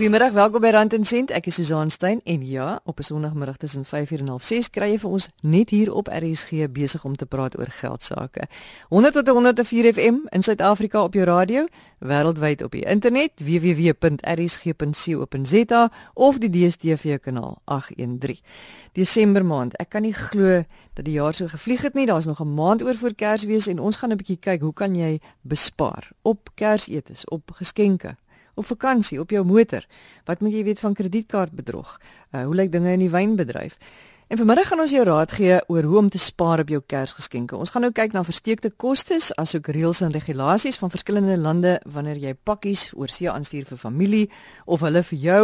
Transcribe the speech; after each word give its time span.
Goeiemiddag, 0.00 0.32
welkom 0.32 0.64
by 0.64 0.70
Rand 0.72 0.94
en 0.96 1.02
Sent. 1.04 1.28
Ek 1.28 1.50
is 1.50 1.58
Susan 1.60 1.90
Stein 1.92 2.24
en 2.24 2.40
ja, 2.48 2.80
op 2.88 2.98
'n 2.98 3.02
Sondagmiddag 3.02 3.56
tussen 3.56 3.84
5:00 3.84 4.20
en 4.24 4.28
6:30 4.40 4.70
kry 4.70 4.88
jy 4.90 4.98
vir 4.98 5.10
ons 5.10 5.28
net 5.42 5.70
hier 5.70 5.92
op 5.92 6.08
RSG 6.08 6.50
besig 6.72 7.04
om 7.04 7.16
te 7.16 7.26
praat 7.26 7.58
oor 7.58 7.66
geld 7.68 8.02
sake. 8.02 8.48
100 8.88 9.14
tot 9.14 9.28
104 9.28 9.92
FM 9.92 10.14
in 10.28 10.42
Suid-Afrika 10.42 11.02
op 11.02 11.14
jou 11.14 11.24
radio, 11.24 11.66
wêreldwyd 11.98 12.62
op 12.62 12.70
die 12.72 12.84
internet 12.84 13.30
www.rsg.co.za 13.36 13.90
of 16.14 16.38
die 16.38 16.50
DStv 16.50 17.18
kanaal 17.18 17.58
813. 17.64 18.38
Desember 18.92 19.44
maand. 19.44 19.76
Ek 19.76 19.88
kan 19.88 20.02
nie 20.02 20.14
glo 20.14 20.64
dat 20.94 21.04
die 21.04 21.14
jaar 21.14 21.34
so 21.34 21.46
gevlieg 21.46 21.82
het 21.82 21.94
nie. 21.94 22.06
Daar's 22.06 22.26
nog 22.26 22.40
'n 22.40 22.54
maand 22.54 22.82
oor 22.82 22.94
voor 22.94 23.14
Kersfees 23.14 23.66
en 23.66 23.78
ons 23.78 23.96
gaan 23.96 24.10
'n 24.10 24.16
bietjie 24.16 24.38
kyk 24.40 24.60
hoe 24.60 24.72
kan 24.72 24.94
jy 24.94 25.20
bespaar 25.40 26.10
op 26.22 26.48
Kersetes, 26.54 27.24
op 27.24 27.50
geskenke 27.52 28.16
op 28.54 28.66
vakansie 28.66 29.20
op 29.20 29.30
jou 29.30 29.44
motor. 29.44 29.86
Wat 30.24 30.40
moet 30.40 30.52
jy 30.52 30.64
weet 30.64 30.80
van 30.80 30.94
kredietkaartbedrog? 30.94 32.00
Uh, 32.30 32.44
hoe 32.44 32.54
lyk 32.54 32.72
dinge 32.72 32.92
in 32.92 33.04
die 33.04 33.10
wynbedryf? 33.10 33.78
En 34.30 34.36
vanmiddag 34.36 34.68
gaan 34.68 34.78
ons 34.78 34.92
jou 34.94 35.02
raad 35.02 35.32
gee 35.34 35.56
oor 35.66 35.82
hoe 35.82 35.96
om 35.98 36.08
te 36.08 36.18
spaar 36.18 36.60
op 36.62 36.68
jou 36.70 36.78
Kersgeskenke. 36.86 37.56
Ons 37.58 37.72
gaan 37.74 37.82
nou 37.82 37.90
kyk 37.90 38.12
na 38.14 38.20
versteekte 38.22 38.68
kostes 38.70 39.32
asook 39.34 39.66
reëls 39.74 40.04
en 40.06 40.12
regulasies 40.14 40.76
van 40.78 40.90
verskillende 40.92 41.34
lande 41.34 41.72
wanneer 41.82 42.20
jy 42.22 42.36
pakkies 42.46 42.92
oorsee 42.94 43.26
aanstuur 43.26 43.66
vir 43.66 43.80
familie 43.80 44.28
of 44.70 44.84
hulle 44.86 45.02
vir 45.08 45.18
jou 45.18 45.40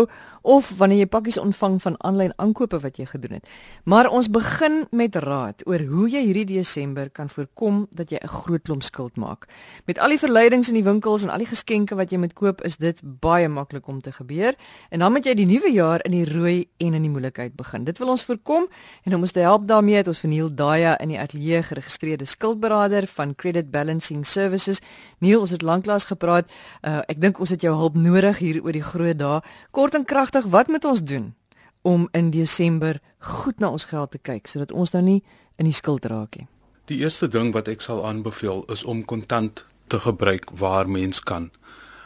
of 0.47 0.69
wanneer 0.79 1.03
jy 1.03 1.09
pakkies 1.11 1.39
ontvang 1.43 1.81
van 1.83 1.97
aanlyn 2.07 2.35
aankope 2.39 2.79
wat 2.85 3.01
jy 3.03 3.09
gedoen 3.11 3.35
het. 3.41 3.49
Maar 3.91 4.07
ons 4.07 4.29
begin 4.31 4.85
met 4.95 5.19
raad 5.19 5.67
oor 5.67 5.83
hoe 5.83 6.07
jy 6.13 6.23
hierdie 6.29 6.47
Desember 6.53 7.11
kan 7.11 7.27
voorkom 7.27 7.89
dat 7.91 8.15
jy 8.15 8.23
'n 8.23 8.29
groot 8.29 8.63
klomp 8.63 8.87
skuld 8.87 9.17
maak. 9.17 9.49
Met 9.87 9.99
al 9.99 10.15
die 10.15 10.23
verleidings 10.23 10.69
in 10.69 10.75
die 10.75 10.87
winkels 10.87 11.25
en 11.25 11.31
al 11.31 11.43
die 11.43 11.51
geskenke 11.51 11.97
wat 11.97 12.13
jy 12.13 12.19
moet 12.19 12.35
koop, 12.35 12.63
is 12.63 12.77
dit 12.77 13.03
baie 13.03 13.49
maklik 13.49 13.89
om 13.89 14.01
te 14.01 14.13
gebeur. 14.13 14.55
En 14.91 14.99
dan 14.99 15.13
moet 15.13 15.25
jy 15.25 15.35
die 15.35 15.47
nuwe 15.47 15.73
jaar 15.73 16.01
in 16.05 16.13
die 16.13 16.39
rooi 16.39 16.69
en 16.77 16.95
in 16.95 17.03
die 17.03 17.11
moeilikheid 17.11 17.57
begin. 17.57 17.85
Dit 17.85 17.99
wil 17.99 18.09
ons 18.09 18.25
voorkom 18.25 18.69
En 19.05 19.15
om 19.15 19.21
ons 19.21 19.33
te 19.33 19.41
help 19.41 19.69
daarmee 19.69 19.97
het 19.97 20.09
ons 20.09 20.19
vir 20.19 20.31
Neil 20.31 20.55
Daya 20.55 20.99
in 20.99 21.09
die 21.09 21.21
ateljee 21.21 21.63
geregistreerde 21.63 22.25
skuldberader 22.25 23.07
van 23.07 23.35
Credit 23.35 23.71
Balancing 23.71 24.27
Services. 24.27 24.81
Neil, 25.19 25.41
ons 25.41 25.51
het 25.51 25.63
lanklaas 25.63 26.05
gepraat. 26.05 26.51
Uh, 26.83 27.01
ek 27.09 27.21
dink 27.21 27.41
ons 27.41 27.51
het 27.51 27.63
jou 27.63 27.75
hulp 27.77 27.95
nodig 27.95 28.39
hier 28.39 28.63
oor 28.65 28.73
die 28.73 28.85
groot 28.85 29.19
dae. 29.19 29.41
Kort 29.71 29.95
en 29.95 30.05
kragtig, 30.05 30.45
wat 30.45 30.69
moet 30.69 30.85
ons 30.85 31.05
doen 31.05 31.35
om 31.83 32.09
in 32.13 32.31
Desember 32.31 33.01
goed 33.19 33.61
na 33.61 33.71
ons 33.71 33.85
geld 33.85 34.11
te 34.11 34.19
kyk 34.19 34.49
sodat 34.51 34.73
ons 34.73 34.91
nou 34.93 35.03
nie 35.03 35.23
in 35.57 35.69
die 35.69 35.77
skuld 35.77 36.05
raak 36.11 36.37
nie? 36.37 36.49
Die 36.91 36.99
eerste 37.03 37.29
ding 37.31 37.53
wat 37.55 37.69
ek 37.69 37.83
sal 37.83 38.05
aanbeveel 38.07 38.65
is 38.71 38.85
om 38.85 39.05
kontant 39.05 39.65
te 39.91 39.99
gebruik 40.03 40.51
waar 40.55 40.89
mens 40.91 41.23
kan. 41.23 41.51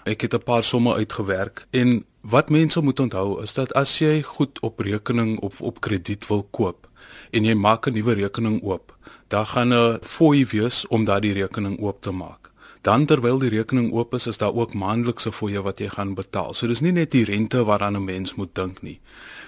Ek 0.04 0.20
het 0.20 0.34
'n 0.34 0.44
paar 0.44 0.62
somme 0.62 0.94
uitgewerk 0.94 1.66
en 1.70 2.04
wat 2.20 2.50
mense 2.50 2.80
moet 2.80 3.00
onthou 3.00 3.42
is 3.42 3.52
dat 3.52 3.72
as 3.72 3.98
jy 3.98 4.22
goed 4.22 4.60
op 4.60 4.80
rekening 4.80 5.38
of 5.40 5.62
op 5.62 5.80
krediet 5.80 6.26
wil 6.28 6.42
koop 6.50 6.88
en 7.30 7.44
jy 7.44 7.54
maak 7.54 7.86
'n 7.86 7.94
nuwe 7.94 8.14
rekening 8.14 8.62
oop, 8.62 8.96
dan 9.28 9.46
gaan 9.46 9.72
'n 9.72 9.98
fooi 10.02 10.46
wees 10.46 10.86
om 10.88 11.04
daardie 11.04 11.32
rekening 11.32 11.80
oop 11.80 12.00
te 12.02 12.10
maak. 12.10 12.50
Dan 12.82 13.06
terwyl 13.06 13.38
die 13.38 13.48
rekening 13.48 13.92
oop 13.92 14.14
is, 14.14 14.26
is 14.26 14.38
daar 14.38 14.54
ook 14.54 14.74
maandelikse 14.74 15.32
fooie 15.32 15.62
wat 15.62 15.78
jy 15.78 15.88
gaan 15.88 16.14
betaal. 16.14 16.54
So 16.54 16.66
dis 16.66 16.80
nie 16.80 16.92
net 16.92 17.10
die 17.10 17.24
rente 17.24 17.64
waaraan 17.64 17.96
'n 17.96 18.04
mens 18.04 18.34
moet 18.34 18.54
dink 18.54 18.82
nie. 18.82 19.00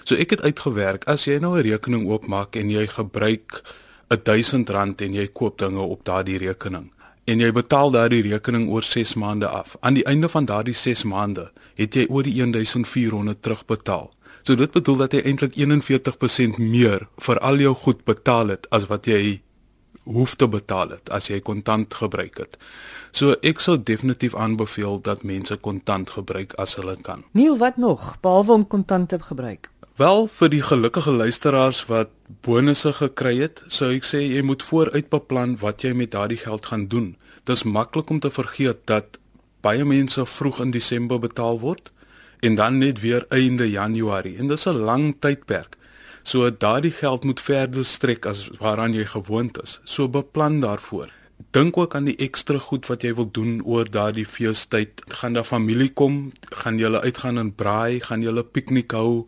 So 0.04 0.14
ek 0.14 0.30
het 0.30 0.42
uitgewerk 0.42 1.04
as 1.04 1.24
jy 1.24 1.38
nou 1.38 1.58
'n 1.58 1.62
rekening 1.62 2.08
oopmaak 2.08 2.56
en 2.56 2.70
jy 2.70 2.86
gebruik 2.86 3.62
R1000 4.08 5.00
en 5.00 5.12
jy 5.14 5.26
koop 5.26 5.58
dinge 5.58 5.80
op 5.80 6.04
daardie 6.04 6.38
rekening 6.38 6.90
en 7.24 7.40
jy 7.40 7.52
betaal 7.54 7.92
daardie 7.94 8.22
rekening 8.26 8.68
oor 8.70 8.82
6 8.82 9.14
maande 9.14 9.46
af. 9.46 9.76
Aan 9.80 9.94
die 9.94 10.04
einde 10.04 10.28
van 10.28 10.44
daardie 10.44 10.74
6 10.74 11.04
maande 11.04 11.50
het 11.78 11.94
jy 11.94 12.06
oor 12.08 12.26
die 12.26 12.34
1400 12.34 13.42
terugbetaal. 13.42 14.10
So 14.42 14.58
dit 14.58 14.70
bedoel 14.74 15.04
dat 15.04 15.14
jy 15.14 15.22
eintlik 15.22 15.54
41% 15.54 16.58
meer 16.58 17.06
vir 17.22 17.38
al 17.38 17.62
jou 17.62 17.74
goed 17.84 18.04
betaal 18.04 18.50
het 18.56 18.66
as 18.74 18.88
wat 18.90 19.06
jy 19.06 19.40
hoef 20.02 20.34
te 20.34 20.48
betaal 20.50 20.96
het 20.96 21.10
as 21.14 21.28
jy 21.30 21.38
kontant 21.40 21.94
gebruik 21.94 22.40
het. 22.42 22.56
So 23.14 23.36
ek 23.42 23.62
sou 23.62 23.76
definitief 23.78 24.34
aanbeveel 24.34 24.98
dat 25.06 25.22
mense 25.22 25.56
kontant 25.62 26.10
gebruik 26.10 26.56
as 26.58 26.74
hulle 26.74 26.96
kan. 27.06 27.22
Neil, 27.38 27.54
wat 27.58 27.78
nog 27.78 28.16
behalwe 28.20 28.52
om 28.52 28.66
kontant 28.66 29.08
te 29.08 29.20
gebruik? 29.22 29.70
Wel 30.02 30.24
vir 30.26 30.48
die 30.50 30.62
gelukkige 30.66 31.12
luisteraars 31.14 31.84
wat 31.86 32.08
bonusse 32.42 32.90
gekry 32.96 33.36
het, 33.38 33.60
sou 33.70 33.90
ek 33.94 34.06
sê 34.08 34.22
jy 34.24 34.40
moet 34.42 34.64
vooruit 34.66 35.06
beplan 35.12 35.52
wat 35.60 35.84
jy 35.84 35.92
met 35.94 36.10
daardie 36.14 36.40
geld 36.40 36.64
gaan 36.70 36.86
doen. 36.90 37.12
Dis 37.46 37.62
maklik 37.76 38.10
om 38.10 38.18
te 38.24 38.30
vergeet 38.32 38.80
dat 38.90 39.20
baie 39.62 39.84
mense 39.86 40.24
vroeg 40.26 40.58
in 40.64 40.72
Desember 40.74 41.20
betaal 41.22 41.60
word 41.62 41.92
en 42.48 42.58
dan 42.58 42.80
net 42.82 43.04
weer 43.04 43.28
einde 43.36 43.68
Januarie 43.70 44.34
en 44.42 44.50
dis 44.50 44.66
'n 44.66 44.82
lang 44.88 45.04
tydperk. 45.20 45.76
So 46.24 46.50
daardie 46.50 46.96
geld 47.02 47.24
moet 47.24 47.40
verder 47.40 47.84
strek 47.84 48.26
as 48.26 48.48
waaraan 48.58 48.98
jy 48.98 49.04
gewoond 49.04 49.62
is. 49.62 49.80
So 49.84 50.08
beplan 50.08 50.60
daarvoor. 50.60 51.12
Dink 51.50 51.76
ook 51.76 51.94
aan 51.94 52.04
die 52.04 52.16
ekstra 52.16 52.58
goed 52.58 52.86
wat 52.86 53.02
jy 53.02 53.14
wil 53.14 53.30
doen 53.30 53.62
oor 53.64 53.90
daardie 53.90 54.26
feestyd. 54.26 55.02
Gaan 55.08 55.32
daar 55.32 55.44
familie 55.44 55.92
kom? 55.92 56.32
Gaan 56.50 56.78
julle 56.78 57.00
uitgaan 57.00 57.38
en 57.38 57.54
braai? 57.54 58.00
Gaan 58.00 58.22
julle 58.22 58.42
piknik 58.42 58.90
hou? 58.90 59.26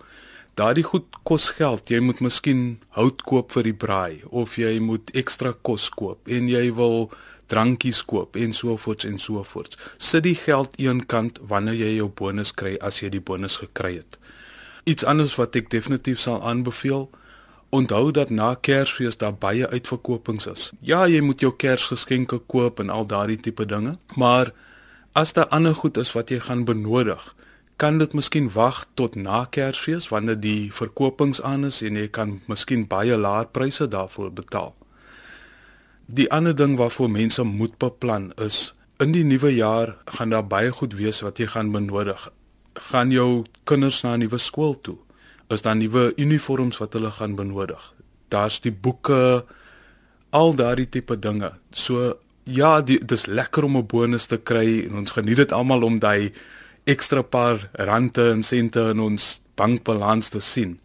Daardie 0.54 0.84
goed 0.87 1.06
kos 1.26 1.48
geld. 1.50 1.88
Jy 1.91 1.98
moet 1.98 2.20
miskien 2.22 2.60
hout 2.94 3.22
koop 3.26 3.50
vir 3.56 3.66
die 3.66 3.75
braai 3.75 4.22
of 4.31 4.54
jy 4.59 4.76
moet 4.78 5.10
ekstra 5.19 5.50
kos 5.66 5.88
koop 5.91 6.31
en 6.31 6.47
jy 6.50 6.69
wil 6.76 7.10
drankies 7.50 8.04
koop 8.06 8.38
en 8.38 8.54
so 8.54 8.76
voort 8.78 9.04
en 9.09 9.19
so 9.19 9.43
voort. 9.43 9.75
Sit 9.98 10.22
die 10.28 10.37
geld 10.38 10.78
eenkant 10.78 11.41
wanneer 11.50 11.81
jy 11.82 11.91
jou 11.97 12.09
bonus 12.20 12.54
kry 12.54 12.76
as 12.81 13.03
jy 13.03 13.10
die 13.16 13.22
bonus 13.22 13.59
gekry 13.64 13.97
het. 13.98 14.19
Iets 14.87 15.04
anders 15.04 15.34
wat 15.41 15.56
ek 15.59 15.72
definitief 15.75 16.22
sal 16.22 16.38
aanbeveel, 16.47 17.09
onthou 17.75 18.12
dat 18.14 18.31
na 18.31 18.54
Kersfees 18.54 19.19
daar 19.19 19.34
baie 19.34 19.66
uitverkopings 19.66 20.47
is. 20.47 20.69
Ja, 20.81 21.09
jy 21.10 21.19
moet 21.25 21.43
jou 21.43 21.50
Kersgeskenke 21.50 22.38
koop 22.47 22.78
en 22.78 22.93
al 22.94 23.09
daardie 23.10 23.41
tipe 23.43 23.66
dinge, 23.66 23.97
maar 24.14 24.53
as 25.19 25.34
daar 25.34 25.50
ander 25.50 25.75
goed 25.75 25.98
is 25.98 26.12
wat 26.14 26.31
jy 26.31 26.38
gaan 26.47 26.62
benodig, 26.69 27.25
kan 27.76 27.98
dit 27.98 28.12
miskien 28.14 28.50
wag 28.54 28.84
tot 28.94 29.16
na 29.16 29.44
Kersfees 29.50 30.08
wanneer 30.08 30.38
die 30.40 30.70
verkopings 30.72 31.42
aan 31.42 31.64
is 31.64 31.82
en 31.82 31.98
jy 31.98 32.06
kan 32.08 32.40
miskien 32.46 32.86
baie 32.86 33.16
laer 33.18 33.46
pryse 33.50 33.88
daarvoor 33.90 34.30
betaal. 34.32 34.74
Die 36.06 36.30
ander 36.32 36.54
ding 36.56 36.76
waarvoor 36.78 37.10
mense 37.10 37.42
moet 37.42 37.78
beplan 37.78 38.32
is 38.36 38.74
in 39.02 39.12
die 39.12 39.24
nuwe 39.26 39.50
jaar 39.54 39.96
gaan 40.06 40.30
daar 40.30 40.46
baie 40.46 40.70
goed 40.70 40.94
wees 40.94 41.22
wat 41.24 41.38
jy 41.38 41.48
gaan 41.50 41.72
benodig. 41.74 42.28
Gaan 42.90 43.10
jou 43.10 43.44
kinders 43.64 44.02
na 44.02 44.14
'n 44.14 44.20
nuwe 44.20 44.38
skool 44.38 44.80
toe? 44.80 44.98
Is 45.50 45.62
daar 45.62 45.76
nuwe 45.76 46.12
uniforms 46.16 46.78
wat 46.78 46.92
hulle 46.92 47.10
gaan 47.10 47.34
benodig? 47.34 47.94
Daar's 48.28 48.60
die 48.60 48.72
boeke, 48.72 49.44
al 50.30 50.54
daardie 50.54 50.88
tipe 50.88 51.18
dinge. 51.18 51.52
So 51.70 52.18
ja, 52.44 52.80
dit 52.82 53.12
is 53.12 53.26
lekker 53.26 53.64
om 53.64 53.76
'n 53.76 53.86
bonus 53.86 54.26
te 54.26 54.36
kry 54.36 54.86
en 54.86 54.96
ons 54.96 55.10
geniet 55.10 55.36
dit 55.36 55.52
almal 55.52 55.82
om 55.82 55.98
daai 55.98 56.32
ekstra 56.84 57.22
paar 57.22 57.70
rande 57.72 58.30
en 58.30 58.42
sente 58.42 58.80
in 58.92 59.00
ons 59.00 59.40
bankbalans 59.54 60.28
te 60.28 60.40
sien. 60.40 60.78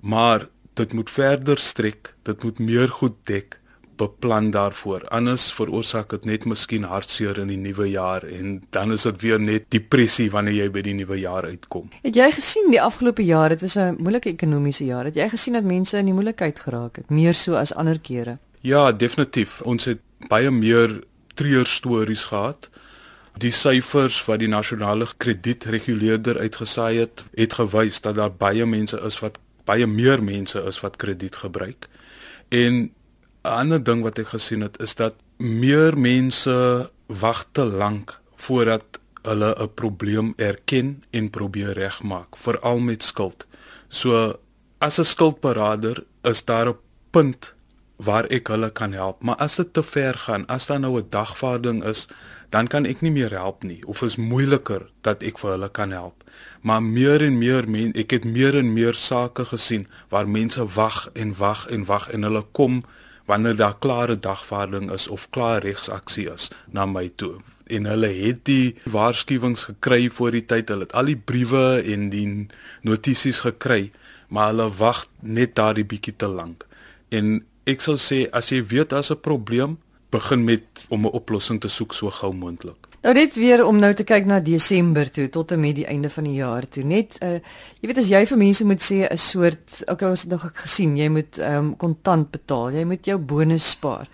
Maar 0.00 0.48
dit 0.74 0.92
moet 0.92 1.10
verder 1.10 1.58
strek, 1.58 2.14
dit 2.22 2.42
moet 2.42 2.58
meer 2.58 2.88
goed 2.88 3.16
dek 3.24 3.60
beplan 4.00 4.50
daarvoor. 4.50 5.04
Anders 5.08 5.50
veroorsaak 5.52 6.10
dit 6.14 6.24
net 6.24 6.46
miskien 6.48 6.86
hartseer 6.88 7.38
in 7.42 7.50
die 7.52 7.58
nuwe 7.60 7.90
jaar 7.90 8.24
en 8.24 8.60
dan 8.74 8.94
is 8.96 9.04
dit 9.08 9.20
weer 9.24 9.40
net 9.40 9.66
depressie 9.74 10.30
wanneer 10.32 10.56
jy 10.56 10.68
by 10.72 10.84
die 10.86 10.94
nuwe 10.96 11.18
jaar 11.20 11.48
uitkom. 11.50 11.90
Het 12.06 12.16
jy 12.16 12.30
gesien 12.38 12.70
die 12.72 12.80
afgelope 12.80 13.24
jaar, 13.26 13.52
dit 13.52 13.60
was 13.66 13.76
'n 13.76 13.96
moeilike 13.98 14.32
ekonomiese 14.32 14.84
jaar. 14.84 15.04
Het 15.04 15.16
jy 15.16 15.28
gesien 15.28 15.54
dat 15.54 15.64
mense 15.64 15.98
in 15.98 16.08
die 16.08 16.16
moeilikheid 16.16 16.58
geraak 16.58 16.96
het, 16.96 17.10
meer 17.10 17.34
so 17.34 17.54
as 17.54 17.74
ander 17.74 17.98
kere? 17.98 18.38
Ja, 18.60 18.92
definitief. 18.92 19.60
Ons 19.62 19.84
het 19.84 20.00
baie 20.28 20.50
meer 20.50 21.02
treurstories 21.34 22.24
gehad. 22.24 22.70
Die 23.38 23.50
syfers 23.50 24.24
wat 24.26 24.38
die 24.38 24.48
nasionale 24.48 25.06
kredietreguleerder 25.16 26.38
uitgesaai 26.38 26.98
het, 26.98 27.24
het 27.34 27.52
gewys 27.52 28.00
dat 28.00 28.14
daar 28.14 28.32
baie 28.32 28.66
mense 28.66 29.00
is 29.06 29.18
wat 29.20 29.38
baie 29.64 29.86
meer 29.86 30.22
mense 30.22 30.58
is 30.66 30.80
wat 30.80 30.96
krediet 30.96 31.36
gebruik. 31.36 31.88
En 32.48 32.90
'n 33.44 33.54
ander 33.62 33.82
ding 33.82 34.02
wat 34.02 34.18
ek 34.18 34.28
gesien 34.28 34.60
het 34.60 34.80
is 34.80 34.94
dat 34.94 35.14
meer 35.36 35.98
mense 35.98 36.90
wag 37.06 37.46
te 37.52 37.64
lank 37.64 38.18
voordat 38.36 39.00
hulle 39.22 39.54
'n 39.58 39.74
probleem 39.74 40.32
erken 40.36 41.04
en 41.10 41.30
probeer 41.30 41.72
regmaak, 41.72 42.36
veral 42.36 42.78
met 42.78 43.02
skuld. 43.02 43.46
So 43.88 44.38
as 44.78 44.98
'n 44.98 45.04
skuldberader 45.04 46.04
is 46.22 46.44
daar 46.44 46.68
'n 46.68 46.78
punt 47.10 47.54
waar 48.00 48.26
ek 48.32 48.48
hulle 48.48 48.70
kan 48.72 48.92
help, 48.96 49.22
maar 49.22 49.36
as 49.44 49.58
dit 49.60 49.72
te 49.76 49.82
ver 49.84 50.16
gaan, 50.24 50.46
as 50.48 50.66
daar 50.66 50.80
nou 50.80 50.98
'n 50.98 51.06
dagvaarding 51.10 51.84
is, 51.84 52.08
dan 52.50 52.66
kan 52.66 52.86
ek 52.86 53.00
nie 53.00 53.10
meer 53.10 53.30
help 53.30 53.62
nie. 53.62 53.86
Of 53.86 54.02
is 54.02 54.16
moeiliker 54.16 54.88
dat 55.00 55.22
ek 55.22 55.38
vir 55.38 55.50
hulle 55.50 55.68
kan 55.70 55.90
help. 55.90 56.24
Maar 56.60 56.82
meer 56.82 57.22
en 57.22 57.38
meer 57.38 57.68
men, 57.68 57.92
ek 57.94 58.10
het 58.10 58.24
meer 58.24 58.56
en 58.56 58.72
meer 58.72 58.94
sake 58.94 59.44
gesien 59.44 59.86
waar 60.08 60.28
mense 60.28 60.66
wag 60.74 61.10
en 61.12 61.34
wag 61.36 61.66
en 61.66 61.84
wag 61.84 62.08
en 62.08 62.22
hulle 62.22 62.44
kom 62.52 62.82
wanneer 63.24 63.56
daar 63.56 63.78
klare 63.78 64.18
dagvaarding 64.18 64.90
is 64.90 65.08
of 65.08 65.30
klaar 65.30 65.62
regsaksie 65.62 66.32
is 66.32 66.50
na 66.70 66.86
my 66.86 67.10
toe. 67.16 67.34
En 67.66 67.84
hulle 67.84 68.06
het 68.06 68.44
die 68.44 68.76
waarskuwings 68.84 69.64
gekry 69.64 70.10
voor 70.10 70.30
die 70.30 70.46
tyd. 70.46 70.68
Hulle 70.68 70.80
het 70.80 70.92
al 70.92 71.04
die 71.04 71.16
briewe 71.16 71.82
en 71.86 72.10
die 72.10 72.46
notisies 72.82 73.40
gekry 73.40 73.90
maar 74.30 74.52
hulle 74.52 74.68
wag 74.78 75.04
net 75.20 75.54
daardie 75.58 75.84
bietjie 75.84 76.14
te 76.16 76.28
lank. 76.30 76.66
En 77.10 77.40
ek 77.66 77.80
sou 77.80 77.96
sê 77.96 78.28
as 78.32 78.48
jy 78.50 78.62
weet 78.62 78.90
daar's 78.90 79.10
'n 79.10 79.20
probleem 79.20 79.78
begin 80.10 80.44
met 80.44 80.86
om 80.88 81.06
'n 81.06 81.12
oplossing 81.12 81.60
te 81.60 81.68
soek 81.68 81.92
so 81.92 82.10
gou 82.10 82.32
moontlik 82.32 82.90
Nou 83.00 83.14
net 83.16 83.34
weer 83.34 83.62
om 83.64 83.78
nou 83.80 83.94
te 83.96 84.04
kyk 84.04 84.26
na 84.28 84.42
Desember 84.44 85.08
toe 85.08 85.30
tot 85.32 85.54
en 85.54 85.60
met 85.62 85.78
die 85.78 85.86
einde 85.88 86.10
van 86.12 86.26
die 86.28 86.36
jaar 86.36 86.66
toe. 86.68 86.84
Net 86.84 87.16
uh 87.24 87.38
jy 87.80 87.88
weet 87.88 88.00
as 88.02 88.10
jy 88.12 88.20
vir 88.28 88.38
mense 88.38 88.64
moet 88.68 88.82
sê 88.84 89.06
'n 89.08 89.16
soort 89.16 89.80
okay 89.88 90.10
ons 90.10 90.20
het 90.20 90.30
nog 90.30 90.44
gesien 90.54 90.96
jy 90.96 91.08
moet 91.08 91.38
ehm 91.38 91.56
um, 91.56 91.76
kontant 91.76 92.30
betaal. 92.30 92.70
Jy 92.76 92.84
moet 92.84 93.04
jou 93.04 93.18
bonus 93.18 93.70
spaar. 93.70 94.08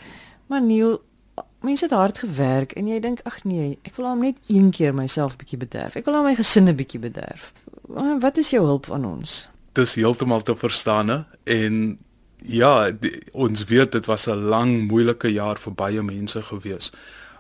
Maar 0.47 0.63
Neil 0.63 1.03
mense 1.61 1.85
het 1.85 1.93
hard 1.93 2.19
gewerk 2.19 2.73
en 2.73 2.87
jy 2.87 3.01
dink 3.01 3.21
ag 3.25 3.45
nee, 3.45 3.79
ek 3.83 3.97
wil 3.97 4.07
hom 4.07 4.21
net 4.21 4.39
een 4.47 4.71
keer 4.71 4.95
myself 4.95 5.37
bietjie 5.37 5.59
bederf. 5.59 5.97
Ek 5.97 6.05
wil 6.05 6.15
hom 6.15 6.25
my 6.25 6.35
gesin 6.35 6.69
'n 6.69 6.77
bietjie 6.77 7.01
bederf. 7.01 7.53
Wat 8.21 8.37
is 8.39 8.51
jou 8.51 8.65
hulp 8.65 8.91
aan 8.91 9.05
ons? 9.05 9.49
Dis 9.73 9.95
heeltemal 9.95 10.43
te 10.43 10.55
verstaan 10.57 11.27
en 11.45 11.99
ja, 12.43 12.91
die, 12.91 13.23
ons 13.33 13.65
weet 13.65 13.93
dit 13.93 14.07
was 14.07 14.27
'n 14.27 14.49
lang 14.49 14.89
moeilike 14.89 15.29
jaar 15.33 15.59
vir 15.59 15.73
baie 15.73 16.03
mense 16.03 16.43
gewees. 16.43 16.93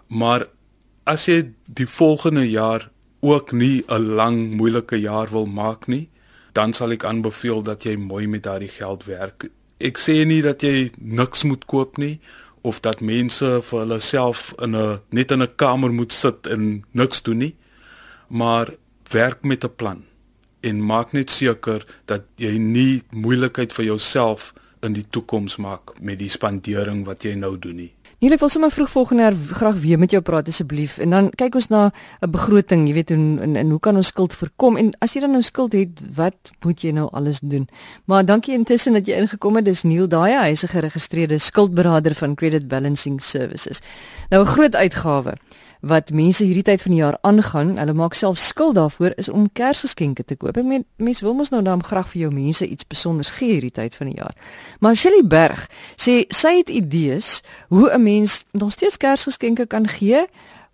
Maar 0.08 0.46
as 1.04 1.26
jy 1.26 1.52
die 1.66 1.87
volgende 1.87 2.50
jaar 2.50 2.90
ook 3.20 3.52
nie 3.52 3.84
'n 3.88 4.14
lang 4.14 4.54
moeilike 4.54 5.00
jaar 5.00 5.28
wil 5.31 5.46
maak 5.46 5.87
nie, 5.87 6.08
dan 6.52 6.72
sal 6.72 6.90
ek 6.90 7.04
aanbeveel 7.04 7.62
dat 7.62 7.84
jy 7.84 7.96
mooi 7.96 8.26
met 8.26 8.43
daardie 8.43 8.69
geld 8.69 9.04
werk. 9.04 9.48
Ek 9.78 9.98
sê 9.98 10.25
nie 10.25 10.43
dat 10.43 10.62
jy 10.62 10.90
niks 10.99 11.44
moet 11.44 11.64
koop 11.64 11.96
nie 11.96 12.20
of 12.62 12.81
dat 12.81 13.00
mense 13.00 13.60
vir 13.62 13.78
hulle 13.78 14.00
self 14.00 14.54
in 14.58 14.76
'n 14.76 15.00
net 15.10 15.31
in 15.31 15.42
'n 15.42 15.56
kamer 15.56 15.92
moet 15.92 16.12
sit 16.12 16.46
en 16.46 16.84
niks 16.92 17.22
doen 17.22 17.38
nie, 17.38 17.54
maar 18.28 18.75
werk 19.10 19.44
met 19.44 19.64
'n 19.64 19.75
plan 19.76 20.04
en 20.60 20.84
maak 20.84 21.12
net 21.12 21.31
seker 21.31 21.84
dat 22.04 22.22
jy 22.37 22.58
nie 22.58 23.02
moeilikheid 23.10 23.72
vir 23.72 23.84
jouself 23.84 24.54
in 24.86 24.96
die 24.96 25.06
toekoms 25.10 25.56
maak 25.62 25.94
met 26.00 26.18
die 26.18 26.30
spandering 26.32 27.04
wat 27.06 27.26
jy 27.26 27.34
nou 27.34 27.56
doen 27.58 27.76
nie. 27.76 27.92
Nee, 28.16 28.30
ek 28.32 28.40
wil 28.40 28.48
sommer 28.48 28.72
vroeg 28.72 28.88
volgende 28.88 29.26
jaar 29.26 29.34
graag 29.58 29.74
weer 29.82 29.98
met 30.00 30.10
jou 30.14 30.22
praat 30.24 30.46
asseblief 30.48 30.94
en 31.04 31.12
dan 31.12 31.26
kyk 31.36 31.58
ons 31.58 31.68
na 31.68 31.90
'n 32.24 32.30
begroting, 32.32 32.86
jy 32.88 32.94
weet 32.94 33.10
en, 33.10 33.38
en 33.44 33.56
en 33.56 33.70
hoe 33.70 33.80
kan 33.80 33.96
ons 33.96 34.06
skuld 34.06 34.32
voorkom 34.32 34.76
en 34.76 34.94
as 35.04 35.12
jy 35.12 35.20
dan 35.20 35.36
nou 35.36 35.42
skuld 35.42 35.72
het, 35.72 36.00
wat 36.14 36.50
moet 36.64 36.80
jy 36.80 36.92
nou 36.96 37.10
alles 37.12 37.40
doen? 37.40 37.68
Maar 38.06 38.24
dankie 38.24 38.54
intussen 38.54 38.92
dat 38.92 39.06
jy 39.06 39.20
ingekom 39.20 39.56
het. 39.56 39.64
Dis 39.64 39.82
Neil 39.82 40.08
Daai, 40.08 40.32
hy 40.32 40.50
is 40.50 40.64
'n 40.64 40.68
geregistreerde 40.68 41.38
skuldberader 41.38 42.14
van 42.14 42.34
Credit 42.34 42.68
Balancing 42.68 43.22
Services. 43.22 43.80
Nou 44.30 44.42
'n 44.42 44.46
groot 44.46 44.74
uitgawe 44.74 45.34
wat 45.86 46.10
mense 46.10 46.44
hierdie 46.44 46.64
tyd 46.66 46.82
van 46.82 46.94
die 46.94 47.00
jaar 47.00 47.18
aangaan, 47.26 47.76
hulle 47.78 47.94
maak 47.96 48.16
self 48.18 48.38
skuld 48.42 48.74
daarvoor 48.74 49.14
is 49.20 49.28
om 49.28 49.46
Kersgeskenke 49.52 50.24
te 50.24 50.36
koop. 50.36 50.56
Ek 50.58 50.66
meen 50.66 50.84
mense 51.02 51.24
wil 51.24 51.36
mos 51.38 51.52
nou 51.54 51.62
dan 51.62 51.84
graag 51.86 52.08
vir 52.12 52.26
jou 52.26 52.32
mense 52.34 52.66
iets 52.66 52.86
spesiaals 52.86 53.30
gee 53.38 53.56
hierdie 53.56 53.74
tyd 53.74 53.94
van 53.94 54.10
die 54.10 54.18
jaar. 54.18 54.34
Maar 54.80 54.98
Shelly 54.98 55.22
Berg 55.22 55.68
sê 55.94 56.24
sy 56.34 56.56
het 56.58 56.72
idees 56.74 57.42
hoe 57.68 57.90
'n 57.90 58.02
mens 58.02 58.44
nog 58.52 58.72
steeds 58.72 58.96
Kersgeskenke 58.96 59.66
kan 59.66 59.86
gee, 59.86 60.26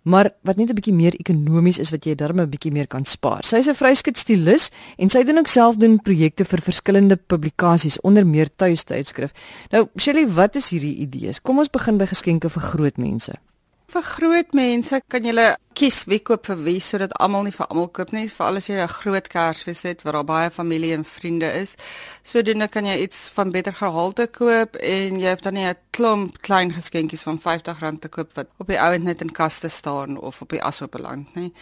maar 0.03 0.31
wat 0.41 0.57
net 0.57 0.69
'n 0.69 0.75
bietjie 0.75 0.93
meer 0.93 1.15
ekonomies 1.15 1.79
is 1.79 1.91
wat 1.91 2.05
jy 2.05 2.15
darm 2.15 2.39
'n 2.39 2.49
bietjie 2.49 2.71
meer 2.71 2.87
kan 2.87 3.05
spaar. 3.05 3.43
Sy 3.45 3.57
is 3.57 3.67
'n 3.67 3.75
vryskut 3.75 4.17
stilis 4.17 4.69
en 4.97 5.09
sy 5.09 5.23
doen 5.23 5.37
ook 5.37 5.47
self 5.47 5.75
doen 5.75 6.01
projekte 6.01 6.45
vir 6.45 6.61
verskillende 6.61 7.15
publikasies 7.15 8.01
onder 8.01 8.25
meer 8.25 8.49
tuistydskrif. 8.55 9.31
Nou 9.71 9.87
Shelly, 9.97 10.27
wat 10.27 10.55
is 10.55 10.69
hierdie 10.69 10.95
idees? 10.95 11.41
Kom 11.41 11.57
ons 11.57 11.69
begin 11.69 11.97
by 11.97 12.05
geskenke 12.05 12.49
vir 12.49 12.61
groot 12.61 12.97
mense. 12.97 13.33
Vir 13.93 14.01
groot 14.01 14.55
mense 14.57 14.97
kan 15.13 15.25
jy 15.27 15.43
kies 15.77 15.99
wie 16.09 16.17
koop 16.25 16.47
vir 16.49 16.61
wie 16.65 16.79
sodat 16.81 17.11
almal 17.21 17.43
nie 17.45 17.53
vir 17.53 17.67
almal 17.67 17.91
koop 17.93 18.09
nie, 18.15 18.23
veral 18.25 18.57
as 18.57 18.65
jy 18.65 18.79
'n 18.81 18.89
groot 18.89 19.27
Kersfees 19.29 19.83
het 19.85 20.01
waar 20.01 20.13
daar 20.17 20.25
baie 20.25 20.49
familie 20.49 20.93
en 20.93 21.05
vriende 21.05 21.45
is. 21.61 21.75
Sodoende 22.23 22.67
kan 22.67 22.85
jy 22.85 22.95
iets 23.03 23.27
van 23.35 23.51
beter 23.51 23.73
gehalte 23.73 24.25
koop 24.27 24.75
en 24.77 25.19
jy 25.19 25.29
het 25.29 25.43
dan 25.43 25.53
nie 25.53 25.67
'n 25.67 25.77
klomp 25.91 26.41
klein 26.41 26.73
geskenkies 26.73 27.21
van 27.21 27.37
R50 27.37 27.99
te 27.99 28.09
koop 28.09 28.33
wat 28.33 28.47
op 28.57 28.67
die 28.67 28.79
ou 28.81 28.93
end 28.93 29.03
net 29.03 29.21
in 29.21 29.31
kaste 29.31 29.69
staan 29.69 30.17
of 30.17 30.41
op 30.41 30.49
die 30.49 30.63
asoop 30.63 30.91
beland 30.91 31.35
nie. 31.35 31.53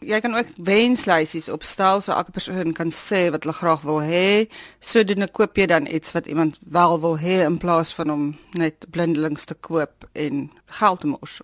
Jy 0.00 0.16
kan 0.24 0.32
ook 0.32 0.48
wenslysies 0.64 1.50
opstel 1.52 2.00
so 2.00 2.14
elke 2.16 2.32
persoon 2.32 2.72
kan 2.72 2.88
sê 2.88 3.26
wat 3.30 3.42
hulle 3.44 3.52
graag 3.52 3.82
wil 3.84 3.98
hê. 4.00 4.46
Sodoende 4.80 5.26
koop 5.28 5.58
jy 5.60 5.66
dan 5.68 5.84
iets 5.86 6.14
wat 6.16 6.26
iemand 6.26 6.56
wel 6.76 6.96
wil 7.02 7.18
hê 7.20 7.42
in 7.44 7.58
plaas 7.60 7.92
van 7.98 8.12
om 8.14 8.22
net 8.56 8.86
blindelings 8.96 9.44
te 9.44 9.54
koop 9.54 10.06
en 10.12 10.46
geld 10.78 11.00
te 11.00 11.10
mors. 11.10 11.34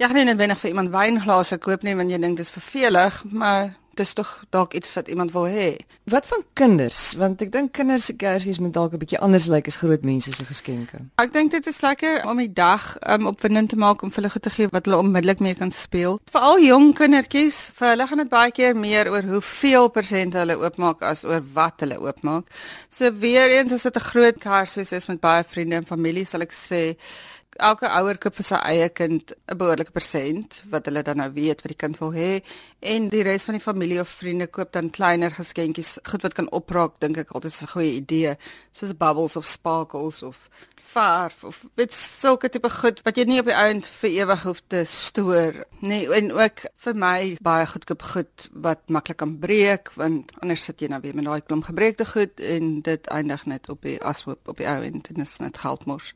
Jy 0.00 0.08
gaan 0.08 0.16
nie 0.16 0.24
net 0.24 0.40
wenner 0.40 0.56
vir 0.56 0.70
iemand 0.72 0.94
wynglase 0.96 1.60
koop 1.60 1.84
nie 1.84 1.94
want 2.00 2.08
jy 2.08 2.22
dink 2.24 2.40
dit 2.40 2.48
is 2.48 2.54
vervelig, 2.56 3.20
maar 3.28 3.76
dis 3.98 4.12
tog 4.16 4.30
dalk 4.54 4.74
iets 4.78 4.94
wat 4.96 5.08
iemand 5.08 5.32
wil 5.34 5.46
hê. 5.50 5.68
Wat 6.08 6.26
van 6.26 6.44
kinders? 6.58 7.14
Want 7.18 7.42
ek 7.44 7.52
dink 7.52 7.72
kinders 7.76 8.08
se 8.08 8.14
Kersfees 8.16 8.60
moet 8.62 8.74
dalk 8.74 8.94
'n 8.94 9.02
bietjie 9.02 9.20
anders 9.20 9.46
lyk 9.46 9.66
as 9.68 9.76
groot 9.76 10.04
mense 10.04 10.32
se 10.32 10.44
geskenke. 10.44 11.02
Ek 11.18 11.32
dink 11.32 11.50
dit 11.50 11.66
is 11.66 11.80
lekker 11.80 12.24
om 12.26 12.38
die 12.38 12.52
dag 12.52 12.96
um, 13.08 13.26
opwindend 13.26 13.70
te 13.70 13.76
maak 13.76 14.02
om 14.02 14.12
hulle 14.14 14.30
goed 14.30 14.42
te 14.42 14.50
gee 14.50 14.68
wat 14.72 14.86
hulle 14.86 14.98
onmiddellik 14.98 15.40
mee 15.40 15.54
kan 15.54 15.70
speel. 15.70 16.20
Veral 16.30 16.60
jong 16.60 16.94
kindertjies, 16.94 17.70
vir 17.74 17.88
hulle 17.88 18.06
gaan 18.06 18.18
dit 18.18 18.28
baie 18.28 18.50
keer 18.50 18.76
meer 18.76 19.10
oor 19.10 19.22
hoeveel 19.22 19.88
persent 19.88 20.34
hulle 20.34 20.56
oopmaak 20.58 21.02
as 21.02 21.24
oor 21.24 21.42
wat 21.54 21.80
hulle 21.80 21.98
oopmaak. 22.00 22.46
So 22.88 23.12
weer 23.12 23.58
eens 23.58 23.72
as 23.72 23.82
dit 23.82 23.96
'n 23.96 24.00
groot 24.10 24.38
Kersfees 24.38 24.92
is 24.92 25.08
met 25.08 25.20
baie 25.20 25.44
vriende 25.44 25.76
en 25.76 25.86
familie, 25.86 26.24
sal 26.24 26.40
ek 26.40 26.52
sê 26.52 26.96
elke 27.56 27.88
ouer 27.88 28.18
koop 28.22 28.36
vir 28.38 28.46
sy 28.46 28.58
eie 28.70 28.88
kind 28.88 29.32
'n 29.32 29.58
behoorlike 29.58 29.92
persent 29.92 30.62
wat 30.70 30.86
hulle 30.86 31.02
dan 31.02 31.16
nou 31.16 31.30
weet 31.32 31.62
wat 31.62 31.72
die 31.72 31.82
kind 31.82 31.98
wil 31.98 32.12
hê 32.12 32.42
en 32.80 33.08
die 33.08 33.22
res 33.22 33.44
van 33.44 33.54
die 33.54 33.64
familie 33.64 34.00
of 34.00 34.08
vriende 34.08 34.46
koop 34.46 34.72
dan 34.72 34.90
kleiner 34.90 35.30
geskenkies 35.30 35.98
goed 36.10 36.22
wat 36.22 36.34
kan 36.34 36.50
opraak 36.50 37.00
dink 37.00 37.16
ek 37.18 37.32
altyd 37.32 37.52
is 37.52 37.62
'n 37.62 37.72
goeie 37.74 37.94
idee. 37.96 38.36
Soos 38.72 38.96
bubbles 38.96 39.36
of 39.36 39.46
sparkles 39.46 40.22
of 40.22 40.48
verf 40.92 41.44
of 41.44 41.64
dit 41.80 41.92
sulke 41.94 42.48
tipe 42.48 42.70
goed 42.70 43.02
wat 43.06 43.18
jy 43.18 43.24
nie 43.28 43.40
op 43.42 43.48
die 43.50 43.56
einde 43.56 43.90
vir 44.00 44.10
ewig 44.22 44.44
hoef 44.48 44.60
te 44.72 44.82
stoor 44.88 45.58
nee 45.80 46.08
en 46.18 46.32
ook 46.36 46.64
vir 46.84 46.98
my 47.04 47.18
baie 47.44 47.66
goedkoop 47.72 48.04
goed 48.12 48.48
wat 48.66 48.82
maklik 48.88 49.20
kan 49.22 49.36
breek 49.42 49.92
want 50.00 50.32
anders 50.42 50.64
sit 50.68 50.80
jy 50.80 50.90
nou 50.92 51.00
weer 51.04 51.16
met 51.18 51.28
daai 51.28 51.40
klomp 51.44 51.68
gebreekte 51.68 52.08
goed 52.08 52.40
en 52.54 52.80
dit 52.88 53.10
eindig 53.18 53.44
net 53.46 53.68
op 53.68 53.82
die 53.86 53.98
ashoop 54.12 54.48
op 54.48 54.60
die 54.62 54.68
ou 54.68 54.78
en 54.82 55.00
dit 55.08 55.22
is 55.24 55.36
net 55.44 55.60
geld 55.64 55.86
mors 55.90 56.12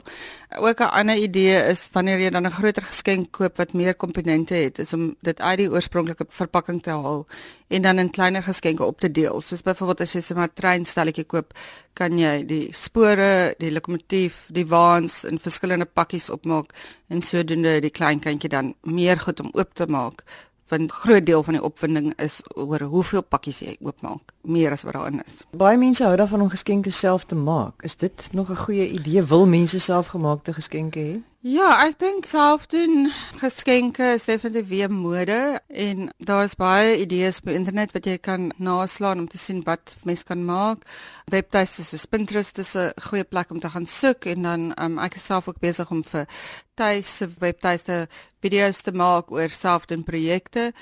ook 0.56 0.80
'n 0.80 0.94
ander 1.00 1.16
idee 1.16 1.58
is 1.70 1.88
wanneer 1.92 2.18
jy 2.18 2.30
dan 2.30 2.46
'n 2.46 2.58
groter 2.58 2.82
geskenk 2.82 3.32
koop 3.32 3.56
wat 3.56 3.72
meer 3.72 3.94
komponente 3.94 4.54
het 4.54 4.78
is 4.78 4.92
om 4.92 5.16
dit 5.20 5.40
uit 5.40 5.58
die 5.58 5.70
oorspronklike 5.70 6.26
verpakking 6.28 6.82
te 6.82 6.90
haal 6.90 7.26
en 7.72 7.82
dan 7.82 7.98
in 7.98 8.10
kleiner 8.10 8.42
geskenke 8.42 8.84
op 8.84 9.00
te 9.00 9.10
deel. 9.10 9.40
Soos 9.40 9.62
byvoorbeeld 9.62 10.00
as 10.00 10.12
jy 10.12 10.34
'n 10.34 10.50
treinstelletjie 10.54 11.24
koop, 11.24 11.52
kan 11.94 12.18
jy 12.18 12.46
die 12.48 12.68
spore, 12.72 13.54
die 13.58 13.72
lokomotief, 13.72 14.46
die 14.48 14.66
waans 14.68 15.24
in 15.28 15.38
verskillende 15.38 15.86
pakkies 15.86 16.30
opmaak 16.30 16.72
en 17.08 17.20
sodoende 17.20 17.80
die 17.80 17.90
klein 17.90 18.20
kindjie 18.20 18.50
dan 18.50 18.74
meer 18.82 19.20
goed 19.20 19.40
om 19.40 19.52
oop 19.52 19.74
te 19.74 19.86
maak 19.86 20.24
want 20.72 20.92
groot 20.92 21.26
deel 21.26 21.42
van 21.44 21.58
die 21.58 21.62
opwinding 21.62 22.12
is 22.16 22.38
oor 22.56 22.80
hoeveel 22.88 23.22
pakkies 23.22 23.58
jy 23.60 23.74
oopmaak, 23.84 24.32
meer 24.40 24.72
as 24.72 24.86
wat 24.88 24.96
daarin 24.96 25.20
is. 25.20 25.42
Baie 25.52 25.76
mense 25.76 26.04
hou 26.04 26.14
daarvan 26.16 26.46
om 26.46 26.52
geskenke 26.52 26.90
self 26.90 27.26
te 27.28 27.36
maak. 27.36 27.84
Is 27.84 27.96
dit 28.00 28.28
nog 28.32 28.48
'n 28.50 28.56
goeie 28.56 28.88
idee? 28.88 29.22
Wil 29.22 29.46
mense 29.46 29.78
selfgemaakte 29.78 30.52
geskenke 30.52 31.00
hê? 31.00 31.20
Ja, 31.42 31.72
ek 31.82 31.96
dink 31.98 32.26
self 32.30 32.68
doen 32.70 33.08
geskenke 33.40 34.12
is 34.14 34.28
definitief 34.30 34.68
weer 34.68 34.92
mode 34.94 35.58
en 35.66 36.04
daar's 36.22 36.52
baie 36.54 37.00
idees 37.02 37.40
op 37.42 37.48
internet 37.50 37.90
wat 37.96 38.06
jy 38.06 38.14
kan 38.22 38.52
naslaan 38.62 39.24
om 39.24 39.26
te 39.26 39.40
sien 39.42 39.64
wat 39.66 39.96
mense 40.06 40.22
kan 40.28 40.44
maak. 40.46 40.84
Webtuiste 41.34 41.82
soos 41.82 42.06
Pinterest 42.06 42.62
is 42.62 42.76
'n 42.76 42.94
goeie 43.08 43.24
plek 43.24 43.50
om 43.50 43.58
te 43.58 43.70
gaan 43.74 43.86
soek 43.86 44.26
en 44.26 44.42
dan 44.42 44.72
um, 44.78 44.98
ek 44.98 45.18
is 45.18 45.26
self 45.26 45.48
ook 45.48 45.58
besig 45.58 45.90
om 45.90 46.04
vir 46.04 46.28
tuise 46.76 47.26
webtuiste 47.40 48.06
video's 48.40 48.80
te 48.80 48.92
maak 48.92 49.32
oor 49.32 49.50
selfdoen 49.50 50.04
projekte. 50.04 50.72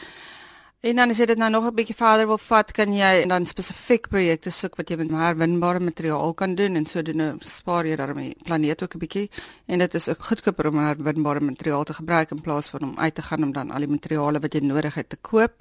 En 0.80 0.96
dan 0.96 1.10
as 1.12 1.18
jy 1.20 1.26
dit 1.28 1.36
nou 1.36 1.50
nog 1.52 1.64
'n 1.68 1.74
bietjie 1.76 1.94
verder 1.94 2.26
wil 2.26 2.38
vat, 2.38 2.72
kan 2.72 2.92
jy 2.92 3.26
dan 3.28 3.46
spesifiek 3.46 4.08
projekte 4.08 4.50
soek 4.50 4.76
wat 4.76 4.88
jy 4.88 4.96
met 4.96 5.10
herwinbare 5.10 5.80
materiaal 5.80 6.34
kan 6.34 6.54
doen 6.54 6.76
en 6.76 6.86
sodoende 6.86 7.36
spaar 7.40 7.86
jy 7.86 7.96
daarmee 7.96 8.34
planeet 8.44 8.82
ook 8.82 8.94
'n 8.94 8.98
bietjie. 8.98 9.30
En 9.66 9.78
dit 9.78 9.94
is 9.94 10.08
ook 10.08 10.24
goedkoper 10.24 10.68
om 10.68 10.78
herwinbare 10.78 11.40
materiaal 11.40 11.84
te 11.84 11.92
gebruik 11.94 12.30
in 12.30 12.40
plaas 12.40 12.68
van 12.68 12.82
om 12.82 12.98
uit 12.98 13.14
te 13.14 13.22
gaan 13.22 13.42
om 13.42 13.52
dan 13.52 13.70
al 13.70 13.78
die 13.78 13.88
materiale 13.88 14.40
wat 14.40 14.52
jy 14.52 14.60
nodig 14.60 14.94
het 14.94 15.08
te 15.08 15.16
koop. 15.16 15.52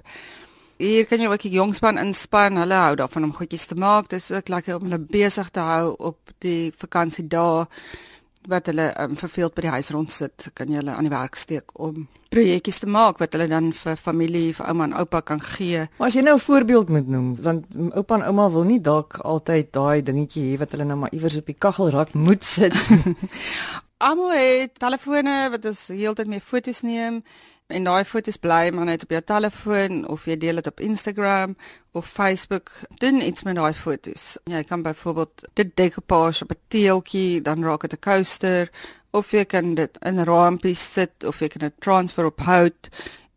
Hier 0.78 1.06
kan 1.06 1.20
jy 1.20 1.26
ook 1.28 1.42
die 1.42 1.52
jongspan 1.52 1.98
inspann. 1.98 2.56
Hulle 2.56 2.74
hou 2.74 2.96
daarvan 2.96 3.24
om 3.24 3.34
goedjies 3.34 3.66
te 3.66 3.74
maak. 3.74 4.08
Dit 4.08 4.20
is 4.20 4.30
ook 4.30 4.48
lekker 4.48 4.76
om 4.76 4.82
hulle 4.82 4.98
besig 4.98 5.50
te 5.50 5.60
hou 5.60 5.94
op 5.98 6.18
die 6.38 6.72
vakansiedae 6.76 7.66
wat 8.48 8.66
hulle 8.70 8.88
um, 9.02 9.16
verveeld 9.20 9.54
by 9.54 9.66
die 9.66 9.74
huis 9.74 9.90
rond 9.92 10.12
sit, 10.12 10.48
kan 10.56 10.70
jy 10.70 10.80
hulle 10.80 10.94
aan 10.96 11.04
die 11.04 11.12
werk 11.12 11.36
steek 11.36 11.74
om 11.74 12.06
projekkies 12.30 12.78
te 12.80 12.86
maak 12.86 13.18
wat 13.20 13.34
hulle 13.34 13.48
dan 13.50 13.72
vir 13.74 13.98
familie, 13.98 14.54
vir 14.54 14.70
ouma 14.70 14.86
en 14.86 14.96
oupa 15.02 15.20
kan 15.26 15.42
gee. 15.42 15.84
Maar 15.98 16.08
as 16.08 16.16
jy 16.16 16.22
nou 16.22 16.36
'n 16.36 16.46
voorbeeld 16.46 16.88
moet 16.88 17.08
noem, 17.08 17.34
want 17.42 17.66
oupa 17.94 18.14
en 18.14 18.26
ouma 18.30 18.50
wil 18.50 18.64
nie 18.64 18.80
dalk 18.80 19.18
altyd 19.18 19.72
daai 19.72 20.02
dingetjie 20.02 20.54
hê 20.54 20.58
wat 20.58 20.70
hulle 20.70 20.84
nou 20.84 20.98
maar 20.98 21.12
iewers 21.12 21.36
op 21.36 21.46
die 21.46 21.58
kaggelrak 21.58 22.14
moet 22.14 22.44
sit. 22.44 22.72
Almal 24.08 24.32
het 24.32 24.78
telefone 24.78 25.50
wat 25.50 25.64
ons 25.64 25.88
heeltyd 25.88 26.26
mee 26.26 26.40
foto's 26.40 26.80
neem 26.82 27.22
en 27.70 27.84
daai 27.84 28.04
foto's 28.04 28.36
bly 28.36 28.70
maar 28.74 28.84
net 28.88 29.02
op 29.02 29.10
jou 29.14 29.20
telefoon 29.22 30.02
of 30.08 30.24
jy 30.28 30.36
deel 30.36 30.60
dit 30.60 30.66
op 30.66 30.80
Instagram 30.80 31.56
of 31.92 32.06
Facebook. 32.06 32.70
Doen 33.02 33.22
iets 33.22 33.42
met 33.42 33.56
daai 33.58 33.74
foto's. 33.74 34.36
Jy 34.44 34.62
kan 34.64 34.82
byvoorbeeld 34.82 35.48
dit 35.54 35.76
decoupage 35.76 36.44
op 36.44 36.50
'n 36.50 36.60
teeltjie, 36.68 37.42
dan 37.42 37.64
raak 37.64 37.80
dit 37.80 37.92
'n 37.92 38.04
coaster 38.10 38.70
of 39.10 39.30
jy 39.30 39.44
kan 39.44 39.74
dit 39.74 39.98
in 40.06 40.24
rampies 40.24 40.92
sit 40.92 41.24
of 41.24 41.40
jy 41.40 41.48
kan 41.48 41.60
dit 41.60 41.74
transfer 41.78 42.24
op 42.24 42.40
hout. 42.40 42.88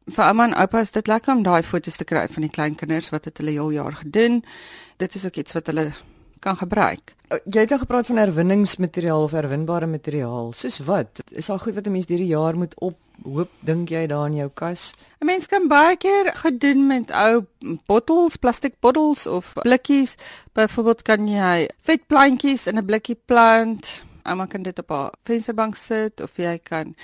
Vir 0.06 0.24
ouma 0.26 0.44
en 0.44 0.56
oupa 0.56 0.80
is 0.80 0.92
dit 0.92 1.08
lekker 1.08 1.36
om 1.36 1.44
daai 1.44 1.64
foto's 1.64 1.98
te 1.98 2.04
kry 2.04 2.28
van 2.28 2.42
die 2.42 2.52
klein 2.52 2.76
kinders 2.76 3.10
wat 3.10 3.24
dit 3.24 3.38
hulle 3.38 3.52
heel 3.52 3.70
jaar 3.70 3.94
gedoen. 3.94 4.44
Dit 4.98 5.16
is 5.16 5.26
ook 5.26 5.36
iets 5.36 5.54
wat 5.54 5.66
hulle 5.72 5.92
kan 6.44 6.58
gebruik. 6.60 7.16
Jy 7.50 7.64
het 7.64 7.72
al 7.72 7.82
gepraat 7.82 8.10
van 8.12 8.20
herwinningsmateriaal 8.22 9.24
of 9.24 9.32
herwinbare 9.32 9.88
materiaal. 9.88 10.52
Soos 10.54 10.82
wat? 10.86 11.24
Is 11.32 11.50
al 11.50 11.62
goed 11.64 11.74
wat 11.74 11.88
'n 11.88 11.92
mens 11.92 12.08
hierdie 12.08 12.28
jaar 12.28 12.58
moet 12.58 12.76
op 12.80 12.98
hoop 13.24 13.50
dink 13.66 13.90
jy 13.90 14.06
daar 14.08 14.28
in 14.28 14.36
jou 14.36 14.50
kas? 14.54 14.94
'n 15.22 15.26
Mens 15.26 15.48
kan 15.48 15.68
baie 15.68 15.96
keer 15.98 16.32
gedoen 16.36 16.88
met 16.88 17.12
ou 17.12 17.46
bottels, 17.88 18.38
plastiek 18.38 18.80
bottels 18.80 19.28
of 19.28 19.54
blikkies. 19.54 20.16
Byvoorbeeld 20.54 21.02
kan 21.02 21.28
jy 21.28 21.70
vetplantjies 21.82 22.68
in 22.68 22.78
'n 22.78 22.86
blikkie 22.86 23.20
plant. 23.26 24.04
Ouma 24.24 24.46
kan 24.46 24.64
dit 24.64 24.80
op 24.80 24.92
'n 24.92 25.10
vensterbank 25.24 25.76
sit 25.76 26.22
of 26.22 26.38
jy 26.38 26.60
kan 26.64 26.96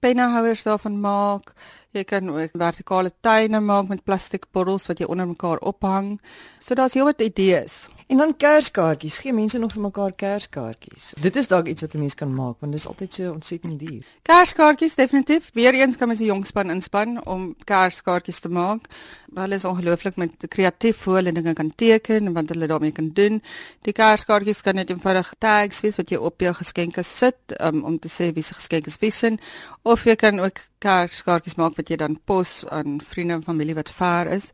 pennehouers 0.00 0.62
daarvan 0.62 1.00
maak. 1.00 1.52
Jy 1.90 2.04
kan 2.04 2.28
ook 2.30 2.50
vertikale 2.52 3.10
tuine 3.20 3.60
maak 3.60 3.88
met 3.88 4.04
plastiek 4.04 4.44
bottels 4.52 4.86
wat 4.86 4.98
jy 4.98 5.06
onder 5.06 5.26
mekaar 5.26 5.58
ophang. 5.58 6.20
So 6.58 6.74
daar's 6.74 6.94
heelwat 6.94 7.20
idees. 7.20 7.88
En 8.06 8.16
dan 8.16 8.36
kerskaartjies, 8.36 9.16
gee 9.18 9.32
mense 9.34 9.58
nog 9.58 9.72
vir 9.74 9.82
mekaar 9.82 10.12
kerskaartjies. 10.14 11.08
Dit 11.18 11.36
is 11.36 11.48
dalk 11.50 11.66
iets 11.66 11.82
wat 11.82 11.94
'n 11.94 11.98
mens 11.98 12.14
kan 12.14 12.34
maak 12.34 12.56
want 12.60 12.72
dit 12.72 12.80
is 12.80 12.86
altyd 12.86 13.14
so 13.14 13.32
ontsettend 13.32 13.78
duur. 13.78 14.04
Kerskaartjies 14.22 14.94
definitief. 14.94 15.50
Weereens 15.54 15.96
kan 15.96 16.08
mens 16.08 16.20
'n 16.20 16.24
jongspan 16.24 16.70
inspann 16.70 17.26
om 17.26 17.56
kerskaartjies 17.64 18.38
te 18.38 18.48
maak. 18.48 18.86
Hulle 19.34 19.54
is 19.54 19.64
ongelooflik 19.64 20.16
met 20.16 20.30
kreatief 20.48 21.04
hoe 21.04 21.14
hulle 21.14 21.32
dinge 21.32 21.52
kan 21.52 21.72
teken 21.74 22.26
en 22.26 22.32
wat 22.32 22.48
hulle 22.48 22.66
daarmee 22.66 22.92
kan 22.92 23.10
doen. 23.12 23.42
Die 23.80 23.92
kerskaartjies 23.92 24.60
kan 24.60 24.74
net 24.74 24.90
eenvoudig 24.90 25.34
tags 25.38 25.80
wees 25.80 25.96
wat 25.96 26.10
jy 26.10 26.16
op 26.16 26.40
jou 26.40 26.54
geskenke 26.54 27.02
sit 27.02 27.36
um, 27.60 27.84
om 27.84 27.98
te 27.98 28.08
sê 28.08 28.32
wie 28.32 28.42
se 28.42 28.54
geskenk 28.54 28.86
is 28.86 28.98
wissen 28.98 29.38
of 29.82 30.04
jy 30.04 30.14
kan 30.14 30.40
ook 30.40 30.58
kerskaartjies 30.78 31.54
maak 31.54 31.76
wat 31.76 31.88
jy 31.88 31.96
dan 31.96 32.20
pos 32.24 32.64
aan 32.68 33.00
vriende 33.00 33.34
en 33.34 33.42
familie 33.42 33.74
wat 33.74 33.90
ver 33.90 34.26
is. 34.26 34.52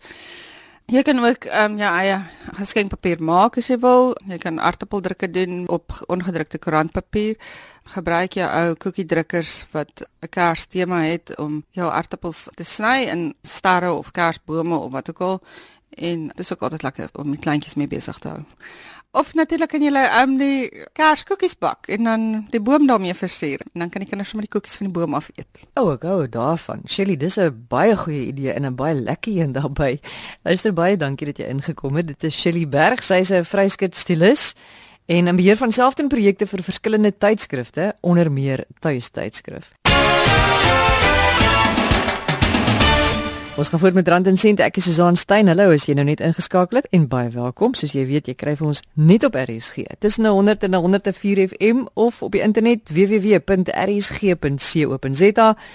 Jy 0.92 1.00
kan 1.02 1.24
ook 1.24 1.46
ehm 1.48 1.72
um, 1.72 1.78
jou 1.80 1.90
eie 1.96 2.16
geskenkpapier 2.58 3.22
maak 3.24 3.54
as 3.56 3.70
jy 3.70 3.78
wil. 3.80 4.10
Jy 4.28 4.36
kan 4.42 4.58
aardappeldrukke 4.60 5.30
doen 5.32 5.62
op 5.72 5.94
ongedrukte 6.12 6.58
koerantpapier. 6.60 7.38
Gebruik 7.94 8.36
jou 8.36 8.48
ou 8.48 8.74
koekiedrukkers 8.76 9.54
wat 9.72 10.04
'n 10.20 10.28
kerstema 10.28 11.00
het 11.00 11.32
om 11.38 11.64
jou 11.70 11.88
aardappels 11.88 12.48
te 12.54 12.64
sny 12.64 13.08
in 13.08 13.34
sterre 13.42 13.92
of 13.92 14.10
kersbome 14.10 14.76
of 14.76 14.92
wat 14.92 15.08
ook 15.08 15.20
al. 15.20 15.40
En 15.88 16.26
dit 16.26 16.40
is 16.40 16.52
ook 16.52 16.62
altyd 16.62 16.82
lekker 16.82 17.08
om 17.12 17.30
met 17.30 17.40
kleintjies 17.40 17.74
mee 17.74 17.88
besig 17.88 18.18
te 18.18 18.28
hou. 18.28 18.44
Of 19.12 19.34
natuurlik 19.36 19.68
kan 19.68 19.82
jy 19.84 19.90
um, 20.22 20.38
die 20.40 20.70
kerskoekies 20.96 21.52
bak 21.60 21.84
en 21.92 22.06
dan 22.08 22.22
die 22.48 22.60
boom 22.64 22.86
daarmee 22.88 23.12
versier. 23.12 23.60
En 23.74 23.82
dan 23.84 23.90
kan 23.92 24.00
die 24.00 24.08
kinders 24.08 24.30
sommer 24.32 24.46
die 24.46 24.52
koekies 24.54 24.78
van 24.80 24.88
die 24.88 24.94
boom 24.96 25.12
af 25.14 25.28
eet. 25.36 25.60
O, 25.76 25.82
oh, 25.82 25.90
ek 25.98 26.06
hou 26.08 26.24
daarvan. 26.32 26.80
Shelly, 26.88 27.18
dis 27.20 27.36
'n 27.36 27.66
baie 27.68 27.92
goeie 27.96 28.32
idee 28.32 28.56
en 28.56 28.64
'n 28.64 28.74
baie 28.74 28.94
lekker 28.94 29.36
een 29.36 29.52
daarbey. 29.52 30.00
Luister 30.48 30.72
baie 30.72 30.96
dankie 30.96 31.26
dat 31.26 31.36
jy 31.36 31.44
ingekom 31.44 31.96
het. 31.96 32.06
Dit 32.06 32.24
is 32.24 32.40
Shelly 32.40 32.68
Berg. 32.68 33.04
Sy's 33.04 33.30
'n 33.30 33.44
vryskut 33.44 33.96
stylus 33.96 34.54
en 35.06 35.28
'n 35.28 35.36
beheer 35.36 35.56
van 35.56 35.72
selfdenprojekte 35.72 36.46
vir 36.46 36.62
verskillende 36.62 37.12
tydskrifte, 37.18 37.94
onder 38.00 38.32
meer 38.32 38.64
tuistydskrif. 38.80 39.72
Ons 43.52 43.68
gaan 43.68 43.78
voort 43.78 43.94
met 43.94 44.08
Rand 44.08 44.26
en 44.26 44.36
Sent. 44.36 44.60
Ek 44.64 44.76
is 44.80 44.84
Susan 44.88 45.12
Stein. 45.16 45.44
Hallo, 45.50 45.68
as 45.76 45.84
jy 45.84 45.92
nou 45.92 46.06
net 46.08 46.22
ingeskakel 46.24 46.78
het 46.78 46.86
en 46.96 47.02
baie 47.04 47.28
welkom. 47.34 47.74
Soos 47.76 47.92
jy 47.92 48.06
weet, 48.08 48.24
jy 48.30 48.34
kry 48.40 48.54
vir 48.56 48.70
ons 48.70 48.80
net 48.96 49.26
op 49.28 49.34
RSG. 49.36 49.84
Tussen 50.00 50.24
100 50.24 50.64
en 50.64 50.74
104 50.80 51.42
FM 51.50 51.84
of 52.00 52.22
op 52.24 52.32
die 52.32 52.40
internet 52.40 52.88
www.rsg.co.za 52.88 53.48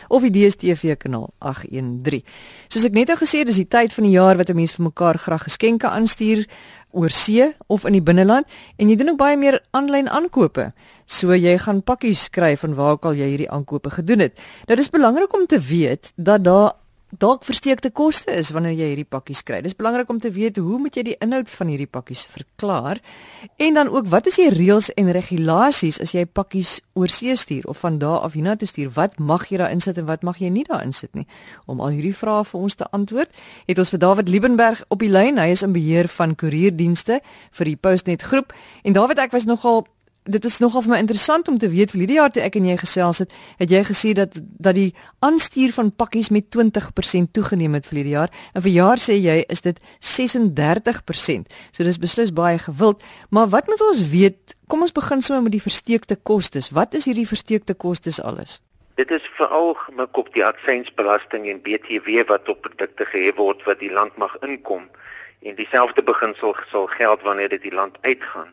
of 0.09 0.25
die 0.25 0.33
DStv 0.33 0.97
kanaal 1.03 1.29
813. 1.37 2.25
Soos 2.65 2.81
ek 2.89 2.97
net 2.97 3.13
al 3.13 3.21
gesê 3.21 3.43
het, 3.43 3.49
dis 3.51 3.61
die 3.61 3.69
tyd 3.69 3.93
van 3.93 4.09
die 4.09 4.15
jaar 4.15 4.41
wat 4.41 4.49
mense 4.57 4.73
vir 4.79 4.89
mekaar 4.89 5.21
graag 5.21 5.45
geskenke 5.45 5.85
aanstuur 5.85 6.49
oor 6.97 7.13
see 7.13 7.45
of 7.69 7.85
in 7.85 7.93
die 7.93 8.01
binneland 8.01 8.49
en 8.81 8.89
jy 8.89 8.97
doen 8.97 9.13
ook 9.13 9.21
baie 9.21 9.37
meer 9.37 9.61
aanlyn 9.77 10.09
aankope. 10.09 10.73
So 11.05 11.29
jy 11.37 11.61
gaan 11.61 11.85
pakkies 11.85 12.25
skryf 12.31 12.65
van 12.65 12.73
waar 12.73 12.97
ook 12.97 13.05
al 13.11 13.21
jy 13.21 13.29
hierdie 13.35 13.53
aankope 13.53 13.93
gedoen 13.99 14.25
het. 14.25 14.33
Nou 14.65 14.73
dis 14.81 14.89
belangrik 14.89 15.29
om 15.37 15.45
te 15.45 15.61
weet 15.61 16.09
dat 16.17 16.41
daar 16.49 16.73
dalk 17.09 17.45
versteekte 17.47 17.89
koste 17.95 18.33
is 18.35 18.49
wanneer 18.51 18.75
jy 18.75 18.87
hierdie 18.91 19.07
pakkies 19.07 19.43
kry. 19.47 19.61
Dis 19.63 19.75
belangrik 19.77 20.09
om 20.11 20.19
te 20.19 20.31
weet 20.31 20.57
hoe 20.59 20.79
moet 20.81 20.97
jy 20.97 21.03
die 21.07 21.15
inhoud 21.23 21.49
van 21.49 21.71
hierdie 21.71 21.87
pakkies 21.87 22.25
verklaar 22.27 22.99
en 23.63 23.77
dan 23.79 23.87
ook 23.87 24.09
wat 24.11 24.27
is 24.27 24.39
die 24.41 24.49
reëls 24.51 24.89
en 24.99 25.11
regulasies 25.15 26.01
as 26.03 26.11
jy 26.11 26.25
pakkies 26.25 26.81
oor 26.99 27.11
see 27.11 27.35
stuur 27.35 27.67
of 27.71 27.79
van 27.85 27.99
daar 28.01 28.27
af 28.27 28.35
hiernatoe 28.35 28.67
stuur? 28.67 28.91
Wat 28.95 29.19
mag 29.19 29.47
jy 29.47 29.61
daar 29.63 29.71
insit 29.71 29.97
en 29.97 30.07
wat 30.09 30.27
mag 30.27 30.41
jy 30.43 30.51
nie 30.51 30.65
daar 30.67 30.83
insit 30.83 31.15
nie? 31.15 31.27
Om 31.65 31.79
al 31.79 31.95
hierdie 31.95 32.15
vrae 32.15 32.43
vir 32.43 32.59
ons 32.59 32.75
te 32.75 32.87
antwoord, 32.91 33.31
het 33.67 33.79
ons 33.79 33.93
vir 33.95 34.03
David 34.03 34.29
Liebenberg 34.29 34.83
op 34.91 34.99
die 34.99 35.11
lyn. 35.11 35.39
Hy 35.39 35.53
is 35.55 35.63
in 35.63 35.75
beheer 35.75 36.11
van 36.11 36.35
koerierdienste 36.35 37.21
vir 37.51 37.71
die 37.71 37.77
Postnet 37.79 38.27
groep 38.27 38.51
en 38.83 38.97
David 38.97 39.23
ek 39.23 39.31
was 39.31 39.47
nogal 39.47 39.85
dit 40.27 40.45
is 40.45 40.57
nogal 40.59 40.83
vir 40.85 40.91
my 40.91 40.99
interessant 41.01 41.47
om 41.47 41.57
te 41.57 41.69
weet 41.71 41.91
vir 41.93 42.01
hierdie 42.03 42.17
jaar 42.19 42.31
toe 42.33 42.43
ek 42.43 42.57
en 42.59 42.67
jy 42.67 42.75
gesels 42.81 43.21
het, 43.23 43.33
het 43.61 43.71
jy 43.71 43.81
gesê 43.87 44.13
dat 44.17 44.35
dat 44.35 44.75
die 44.75 44.91
aanstuur 45.25 45.73
van 45.75 45.91
pakkies 45.95 46.29
met 46.35 46.49
20% 46.55 47.31
toegeneem 47.33 47.77
het 47.77 47.87
vir 47.87 48.01
hierdie 48.01 48.15
jaar. 48.15 48.33
En 48.53 48.63
vir 48.65 48.73
jaar 48.75 49.01
sê 49.01 49.17
jy 49.17 49.39
is 49.47 49.63
dit 49.65 49.79
36%. 50.03 51.47
So 51.71 51.87
dis 51.87 52.01
beslis 52.01 52.33
baie 52.35 52.59
gewild, 52.59 53.03
maar 53.29 53.49
wat 53.53 53.67
moet 53.71 53.81
ons 53.87 54.03
weet? 54.11 54.55
Kom 54.67 54.83
ons 54.83 54.95
begin 54.95 55.21
sommer 55.23 55.43
met 55.47 55.55
die 55.55 55.63
versteekte 55.63 56.15
kostes. 56.15 56.71
Wat 56.75 56.93
is 56.93 57.07
hierdie 57.07 57.27
versteekte 57.27 57.73
kostes 57.73 58.19
alles? 58.21 58.59
Dit 58.97 59.11
is 59.11 59.23
veral 59.37 59.75
gemik 59.77 60.17
op 60.17 60.33
die 60.33 60.43
aksiesbelasting 60.45 61.45
en 61.47 61.61
BTW 61.61 62.25
wat 62.27 62.49
op 62.49 62.63
produkte 62.65 63.05
gehef 63.05 63.37
word 63.37 63.61
wat 63.69 63.79
die 63.79 63.93
land 63.93 64.17
mag 64.17 64.33
inkom 64.41 64.87
en 65.45 65.55
dieselfde 65.55 66.03
beginsel 66.03 66.55
sal 66.71 66.87
geld 66.97 67.21
wanneer 67.21 67.49
dit 67.49 67.61
die 67.61 67.73
land 67.73 67.97
uitgaan 68.01 68.49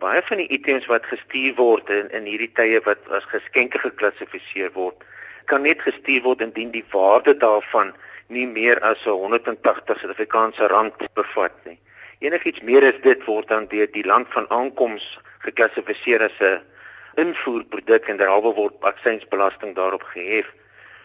baie 0.00 0.22
van 0.24 0.40
die 0.40 0.48
items 0.56 0.86
wat 0.88 1.06
gestuur 1.06 1.54
word 1.58 1.90
in 1.92 2.08
in 2.16 2.28
hierdie 2.28 2.52
tye 2.56 2.80
wat 2.86 3.08
as 3.16 3.26
geskenke 3.32 3.80
geklassifiseer 3.82 4.72
word, 4.76 5.04
kan 5.50 5.66
net 5.66 5.82
gestuur 5.84 6.22
word 6.24 6.44
indien 6.46 6.72
die 6.72 6.84
waarde 6.92 7.34
daarvan 7.44 7.92
nie 8.32 8.46
meer 8.46 8.80
as 8.86 9.02
180 9.04 10.00
Suid-Afrikaanse 10.00 10.68
rand 10.72 11.04
bevat 11.18 11.56
nie. 11.66 11.76
Enigiets 12.24 12.62
meer 12.64 12.86
as 12.88 13.00
dit 13.04 13.24
word 13.26 13.48
dan 13.52 13.68
deur 13.72 13.90
die 13.92 14.06
land 14.06 14.28
van 14.32 14.48
aankoms 14.56 15.04
geklassifiseer 15.44 16.24
as 16.28 16.40
'n 16.40 16.60
invoerproduk 17.20 18.08
en 18.08 18.16
derhalwe 18.16 18.54
word 18.54 18.74
aksiesbelasting 18.92 19.74
daarop 19.74 20.02
gehef. 20.14 20.46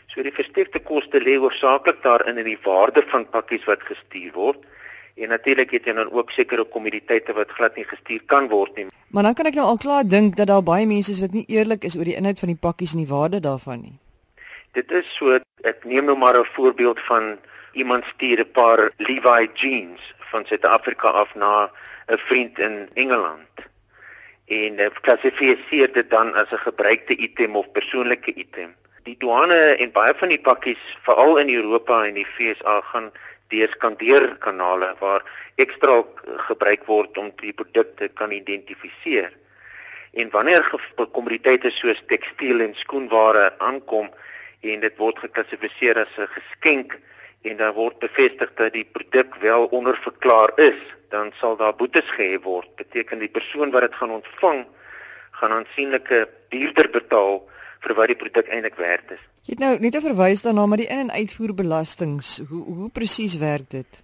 So 0.08 0.24
die 0.24 0.36
versteekte 0.40 0.80
koste 0.80 1.20
lê 1.20 1.36
hoofsaaklik 1.36 2.04
daarin 2.04 2.38
in 2.38 2.46
die 2.46 2.62
waarde 2.64 3.04
van 3.12 3.30
pakkies 3.30 3.66
wat 3.66 3.84
gestuur 3.84 4.32
word 4.34 4.62
En 5.16 5.30
natuurlik 5.32 5.72
het 5.72 5.86
jy 5.88 5.94
dan 5.94 6.12
ook 6.12 6.32
sekere 6.32 6.64
kommoditeite 6.64 7.34
wat 7.34 7.52
glad 7.56 7.76
nie 7.76 7.86
gestuur 7.88 8.24
kan 8.26 8.50
word 8.52 8.76
nie. 8.76 8.88
Maar 9.08 9.24
dan 9.24 9.34
kan 9.34 9.48
ek 9.48 9.56
nou 9.56 9.68
al 9.68 9.78
klaar 9.80 10.04
dink 10.04 10.36
dat 10.36 10.48
daar 10.52 10.64
baie 10.64 10.88
mense 10.88 11.12
is 11.12 11.22
wat 11.24 11.32
nie 11.32 11.46
eerlik 11.48 11.88
is 11.88 11.96
oor 11.96 12.04
die 12.04 12.18
inhoud 12.20 12.40
van 12.40 12.52
die 12.52 12.60
pakkies 12.60 12.94
en 12.94 13.04
die 13.04 13.12
waarde 13.12 13.40
daarvan 13.40 13.82
nie. 13.82 13.96
Dit 14.76 14.92
is 14.92 15.08
so 15.16 15.38
ek 15.64 15.86
neem 15.88 16.12
nou 16.12 16.18
maar 16.18 16.36
'n 16.40 16.52
voorbeeld 16.58 17.00
van 17.00 17.38
iemand 17.74 18.04
stuur 18.06 18.40
'n 18.40 18.52
paar 18.52 18.92
Levi 18.98 19.48
jeans 19.54 20.14
van 20.32 20.46
Suid-Afrika 20.46 21.08
af 21.08 21.36
na 21.36 21.72
'n 22.08 22.18
vriend 22.18 22.60
in 22.60 22.90
Engeland. 22.94 23.54
En 24.46 24.78
hy 24.78 24.90
klassifiseer 25.02 25.94
dit 25.94 26.10
dan 26.10 26.34
as 26.34 26.52
'n 26.52 26.66
gebruikte 26.68 27.16
item 27.16 27.56
of 27.56 27.72
persoonlike 27.72 28.34
item. 28.34 28.76
Die 29.04 29.18
douane 29.18 29.76
en 29.80 29.92
baie 29.92 30.14
van 30.18 30.30
die 30.30 30.42
pakkies, 30.42 30.98
veral 31.02 31.38
in 31.38 31.50
Europa 31.50 32.06
en 32.06 32.14
die 32.14 32.28
VSA 32.28 32.82
gaan 32.82 33.12
deur 33.54 33.72
skandeerkanale 33.72 34.96
waar 35.00 35.24
ekstra 35.56 36.04
gebruik 36.48 36.86
word 36.86 37.18
om 37.18 37.32
die 37.42 37.54
produkte 37.54 38.08
kan 38.08 38.32
identifiseer. 38.32 39.32
En 40.14 40.30
wanneer 40.32 40.64
kommoditeite 41.12 41.72
soos 41.72 42.02
tekstiel 42.08 42.62
en 42.64 42.76
skoenware 42.76 43.52
aankom 43.60 44.10
en 44.62 44.80
dit 44.80 44.98
word 44.98 45.20
geklassifiseer 45.20 46.00
as 46.00 46.18
'n 46.18 46.28
geskenk 46.38 46.98
en 47.44 47.58
dan 47.58 47.74
word 47.74 48.00
bevestig 48.00 48.54
dat 48.56 48.74
die 48.74 48.86
produk 48.86 49.36
wel 49.36 49.66
onderverklaar 49.66 50.52
is, 50.56 50.80
dan 51.10 51.32
sal 51.40 51.56
daar 51.58 51.76
boetes 51.76 52.10
gehef 52.18 52.42
word. 52.42 52.76
Beteken 52.76 53.20
die 53.20 53.30
persoon 53.30 53.72
wat 53.72 53.82
dit 53.82 53.96
gaan 53.96 54.12
ontvang 54.12 54.66
gaan 55.32 55.52
aansienlike 55.52 56.30
duurder 56.50 56.90
betaal 56.90 57.44
vir 57.86 57.96
wat 57.96 58.08
die 58.08 58.16
produk 58.16 58.48
eintlik 58.48 58.76
werd 58.82 59.12
is. 59.12 59.22
Jy 59.46 59.54
het 59.54 59.60
nou 59.62 59.76
net 59.80 60.00
verwys 60.02 60.42
daarna 60.42 60.66
maar 60.66 60.82
die 60.82 60.90
in- 60.90 61.06
en 61.06 61.12
uitvoerbelastings, 61.12 62.42
hoe 62.50 62.64
hoe 62.64 62.90
presies 62.90 63.38
werk 63.38 63.70
dit? 63.70 64.02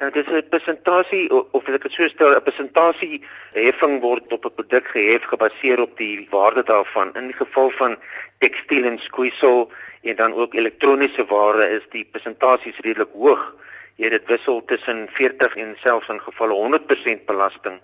Nou 0.00 0.10
dis 0.12 0.28
'n 0.32 0.48
persentasie 0.48 1.28
of 1.30 1.68
ek 1.68 1.82
dit 1.82 1.92
so 1.92 2.08
stel, 2.08 2.36
'n 2.36 2.42
persentasie 2.42 3.22
heffing 3.52 4.00
word 4.00 4.32
op 4.32 4.44
'n 4.44 4.54
produk 4.54 4.86
gehef 4.86 5.24
gebaseer 5.24 5.80
op 5.80 5.96
die 5.96 6.26
waarde 6.30 6.62
daarvan. 6.62 7.14
In 7.14 7.26
die 7.26 7.36
geval 7.36 7.70
van 7.70 7.96
tekstiel 8.38 8.84
en 8.84 8.98
skoeisel 8.98 9.70
en 10.02 10.16
dan 10.16 10.32
ook 10.34 10.54
elektroniese 10.54 11.24
ware 11.24 11.68
is 11.68 11.84
die 11.90 12.04
persentasies 12.04 12.78
redelik 12.80 13.12
hoog. 13.12 13.54
Jy 13.96 14.08
dit 14.08 14.26
wissel 14.26 14.64
tussen 14.64 15.08
40 15.12 15.56
en 15.56 15.76
selfs 15.80 16.08
in 16.08 16.20
gevalle 16.20 16.54
100% 16.54 17.26
belasting 17.26 17.80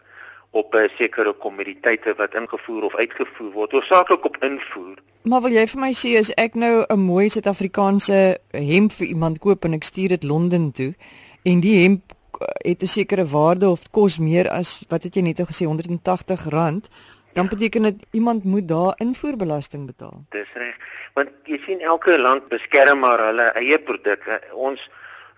op 0.51 0.75
'n 0.75 0.89
sekere 0.97 1.33
kommoditeite 1.33 2.15
wat 2.17 2.35
ingevoer 2.35 2.83
of 2.83 2.97
uitgevoer 2.97 3.53
word, 3.53 3.73
hoofsaaklik 3.73 4.25
op 4.25 4.37
invoer. 4.41 4.97
Maar 5.27 5.43
wil 5.43 5.57
jy 5.57 5.65
vir 5.67 5.81
my 5.83 5.89
sê 5.99 6.13
as 6.21 6.29
ek 6.39 6.55
nou 6.55 6.87
'n 6.87 7.01
mooi 7.03 7.27
Suid-Afrikaanse 7.29 8.39
hemp 8.55 8.93
vir 8.93 9.07
iemand 9.07 9.41
koop 9.43 9.65
en 9.65 9.75
ek 9.75 9.83
stuur 9.83 10.09
dit 10.15 10.23
Londen 10.23 10.71
toe 10.73 10.95
en 11.43 11.61
die 11.61 11.83
hemp 11.83 12.15
eh, 12.41 12.71
het 12.71 12.83
'n 12.83 12.87
sekere 12.87 13.27
waarde 13.27 13.69
of 13.69 13.91
kos 13.91 14.19
meer 14.19 14.49
as 14.49 14.85
wat 14.89 15.03
het 15.03 15.17
jy 15.17 15.23
net 15.23 15.41
gesê 15.41 15.67
R180, 15.67 16.87
dan 17.35 17.49
beteken 17.49 17.83
dit 17.83 18.07
iemand 18.13 18.45
moet 18.45 18.69
daar 18.69 18.95
invoerbelasting 18.99 19.87
betaal. 19.87 20.25
Dis 20.31 20.53
reg. 20.55 20.77
Want 21.15 21.31
jy 21.45 21.59
sien 21.67 21.81
elke 21.81 22.19
land 22.19 22.49
beskerm 22.49 22.99
maar 22.99 23.19
hulle 23.19 23.51
eie 23.59 23.79
produkte. 23.79 24.41
Ons 24.53 24.91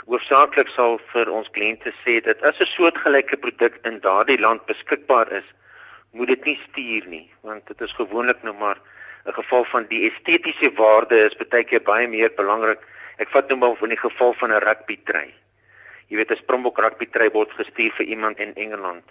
hoofsaaklik 0.05 0.69
sal 0.69 1.01
vir 1.13 1.33
ons 1.33 1.49
kliënte 1.51 1.95
sê 2.05 2.21
dat 2.21 2.43
as 2.43 2.61
'n 2.61 2.67
soortgelyke 2.77 3.37
produk 3.37 3.81
in 3.85 4.01
daardie 4.01 4.41
land 4.41 4.67
beskikbaar 4.67 5.33
is, 5.33 5.49
moet 6.13 6.29
dit 6.29 6.45
nie 6.45 6.61
stuur 6.69 7.09
nie, 7.09 7.31
want 7.41 7.67
dit 7.67 7.81
is 7.81 7.93
gewoonlik 7.93 8.43
nou 8.43 8.55
maar 8.55 8.77
'n 9.29 9.35
geval 9.41 9.65
van 9.65 9.85
die 9.89 10.11
estetiese 10.11 10.71
waarde 10.75 11.17
is 11.29 11.37
baie 11.37 11.65
keer 11.65 11.83
baie 11.83 12.09
meer 12.09 12.33
belangrik. 12.37 12.81
Ek 13.19 13.29
vat 13.29 13.49
nou 13.49 13.59
maar 13.59 13.83
in 13.83 13.95
die 13.95 14.05
geval 14.07 14.33
van 14.33 14.51
'n 14.53 14.63
rugbytry. 14.65 15.35
Jy 16.09 16.17
weet 16.17 16.31
'n 16.33 16.43
Springbok 16.43 16.79
rugbytry 16.79 17.29
word 17.31 17.53
gestuur 17.53 17.93
vir 17.93 18.07
iemand 18.07 18.39
in 18.39 18.55
Engeland. 18.55 19.05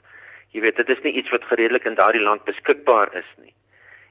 Jy 0.52 0.62
weet 0.62 0.76
dit 0.76 0.90
is 0.90 1.02
nie 1.04 1.14
iets 1.14 1.30
wat 1.30 1.44
gereedelik 1.44 1.86
in 1.86 1.96
daardie 1.96 2.22
land 2.22 2.44
beskikbaar 2.44 3.14
is 3.14 3.30
nie. 3.38 3.54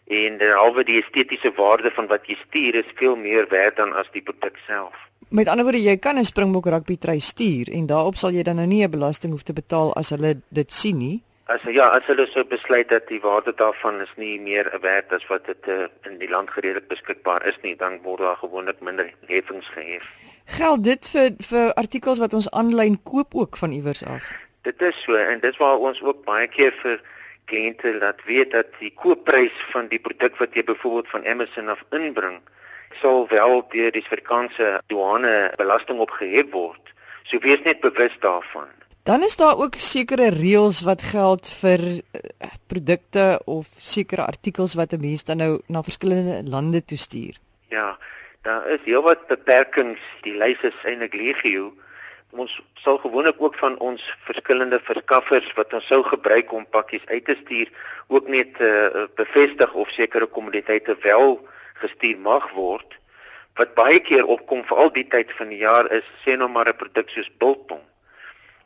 En 0.07 0.39
derhalwe 0.39 0.85
die 0.85 1.03
estetiese 1.03 1.53
waarde 1.57 1.91
van 1.91 2.07
wat 2.07 2.27
jy 2.27 2.37
stuur 2.47 2.75
is 2.75 2.93
veel 2.95 3.17
meer 3.17 3.47
werd 3.49 3.77
dan 3.77 3.93
as 3.93 4.07
die 4.13 4.23
produk 4.23 4.57
self. 4.67 4.95
Met 5.29 5.49
ander 5.49 5.65
woorde, 5.65 5.83
jy 5.83 5.97
kan 5.97 6.19
'n 6.19 6.25
Springbok 6.25 6.67
rugby 6.67 6.97
try 6.97 7.19
stuur 7.19 7.69
en 7.73 7.87
daarop 7.87 8.17
sal 8.17 8.31
jy 8.31 8.43
dan 8.43 8.57
nou 8.57 8.67
nie 8.67 8.85
'n 8.85 8.91
belasting 8.91 9.33
hoef 9.33 9.43
te 9.43 9.53
betaal 9.53 9.95
as 9.95 10.11
hulle 10.11 10.41
dit 10.49 10.73
sien 10.73 10.99
nie. 10.99 11.23
As 11.47 11.63
ja, 11.63 11.85
as 11.95 12.07
hulle 12.11 12.27
sou 12.33 12.43
besluit 12.45 12.89
dat 12.91 13.07
die 13.07 13.21
waarde 13.23 13.53
daarvan 13.55 14.01
is 14.03 14.11
nie 14.19 14.41
meer 14.43 14.67
werd 14.83 15.13
as 15.15 15.27
wat 15.31 15.45
dit 15.47 15.69
uh, 15.71 15.85
in 16.09 16.17
die 16.19 16.29
land 16.29 16.51
gereedelik 16.51 16.89
beskikbaar 16.91 17.45
is 17.47 17.59
nie, 17.63 17.77
dan 17.79 18.01
word 18.03 18.25
daar 18.25 18.41
gewoonlik 18.41 18.81
minder 18.81 19.13
heffings 19.31 19.69
gehef. 19.77 20.09
Geld 20.57 20.83
dit 20.85 21.09
vir 21.13 21.37
vir 21.51 21.71
artikels 21.79 22.19
wat 22.19 22.35
ons 22.35 22.51
aanlyn 22.51 22.99
koop 23.03 23.35
ook 23.35 23.59
van 23.63 23.71
iewers 23.77 24.03
af? 24.05 24.27
Dit 24.67 24.83
is 24.83 24.99
so 25.05 25.15
en 25.15 25.39
dis 25.41 25.61
waar 25.63 25.79
ons 25.79 26.03
ook 26.03 26.25
baie 26.27 26.49
keer 26.51 26.75
vir 26.83 26.99
kliënte 27.47 27.95
laat 28.01 28.25
weet 28.27 28.51
dat 28.51 28.75
die 28.81 28.91
koopprys 28.99 29.55
van 29.71 29.87
die 29.93 30.03
produk 30.03 30.39
wat 30.43 30.55
jy 30.59 30.65
byvoorbeeld 30.67 31.13
van 31.15 31.27
Amazon 31.31 31.71
af 31.71 31.85
inbring, 31.95 32.41
sal 33.01 33.29
wel 33.31 33.63
deur 33.71 33.95
die 33.95 34.03
Suid-Afrikaanse 34.03 34.81
douane 34.91 35.37
belasting 35.63 36.03
opgehef 36.03 36.51
word. 36.51 36.95
So 37.23 37.39
wees 37.47 37.63
net 37.63 37.87
bewus 37.87 38.19
daarvan. 38.27 38.71
Dan 39.07 39.23
is 39.23 39.37
daar 39.37 39.59
ook 39.59 39.75
sekere 39.79 40.31
reëls 40.35 40.81
wat 40.83 41.03
geld 41.03 41.47
vir 41.61 41.83
uh, 41.87 42.01
produkte 42.67 43.41
of 43.45 43.69
sekere 43.79 44.25
artikels 44.27 44.75
wat 44.75 44.93
'n 44.93 45.01
mens 45.01 45.25
dan 45.25 45.37
nou 45.37 45.61
na 45.67 45.83
verskillende 45.83 46.51
lande 46.51 46.85
toe 46.85 46.99
stuur. 46.99 47.39
Ja, 47.69 47.99
daar 48.43 48.69
is 48.69 48.83
heelwat 48.85 49.27
beperkings. 49.27 50.01
Die 50.23 50.37
lys 50.37 50.61
is 50.61 50.83
eintlik 50.83 51.15
legio. 51.15 51.73
Ons 52.31 52.63
sal 52.75 52.99
gewoonlik 52.99 53.39
ook 53.39 53.55
van 53.55 53.79
ons 53.79 54.03
verskillende 54.25 54.81
verskaffers 54.83 55.53
wat 55.53 55.73
ons 55.73 55.87
sou 55.87 56.03
gebruik 56.03 56.53
om 56.53 56.67
pakkies 56.67 57.07
uit 57.07 57.25
te 57.25 57.37
stuur, 57.45 57.71
ook 58.07 58.29
net 58.29 58.61
uh, 58.61 59.07
bevestig 59.15 59.73
of 59.73 59.91
sekere 59.91 60.27
kommoditeite 60.27 60.97
wel 61.01 61.49
gestuur 61.75 62.19
mag 62.19 62.51
word 62.51 62.99
wat 63.55 63.75
baie 63.75 64.01
keer 64.01 64.27
opkom 64.27 64.65
vir 64.65 64.77
al 64.77 64.91
die 64.93 65.09
tyd 65.09 65.33
van 65.33 65.49
die 65.49 65.63
jaar 65.63 65.93
is 65.93 66.05
sê 66.25 66.37
nou 66.37 66.49
maar 66.49 66.69
'n 66.69 66.77
produk 66.77 67.09
soos 67.09 67.31
biltong 67.39 67.87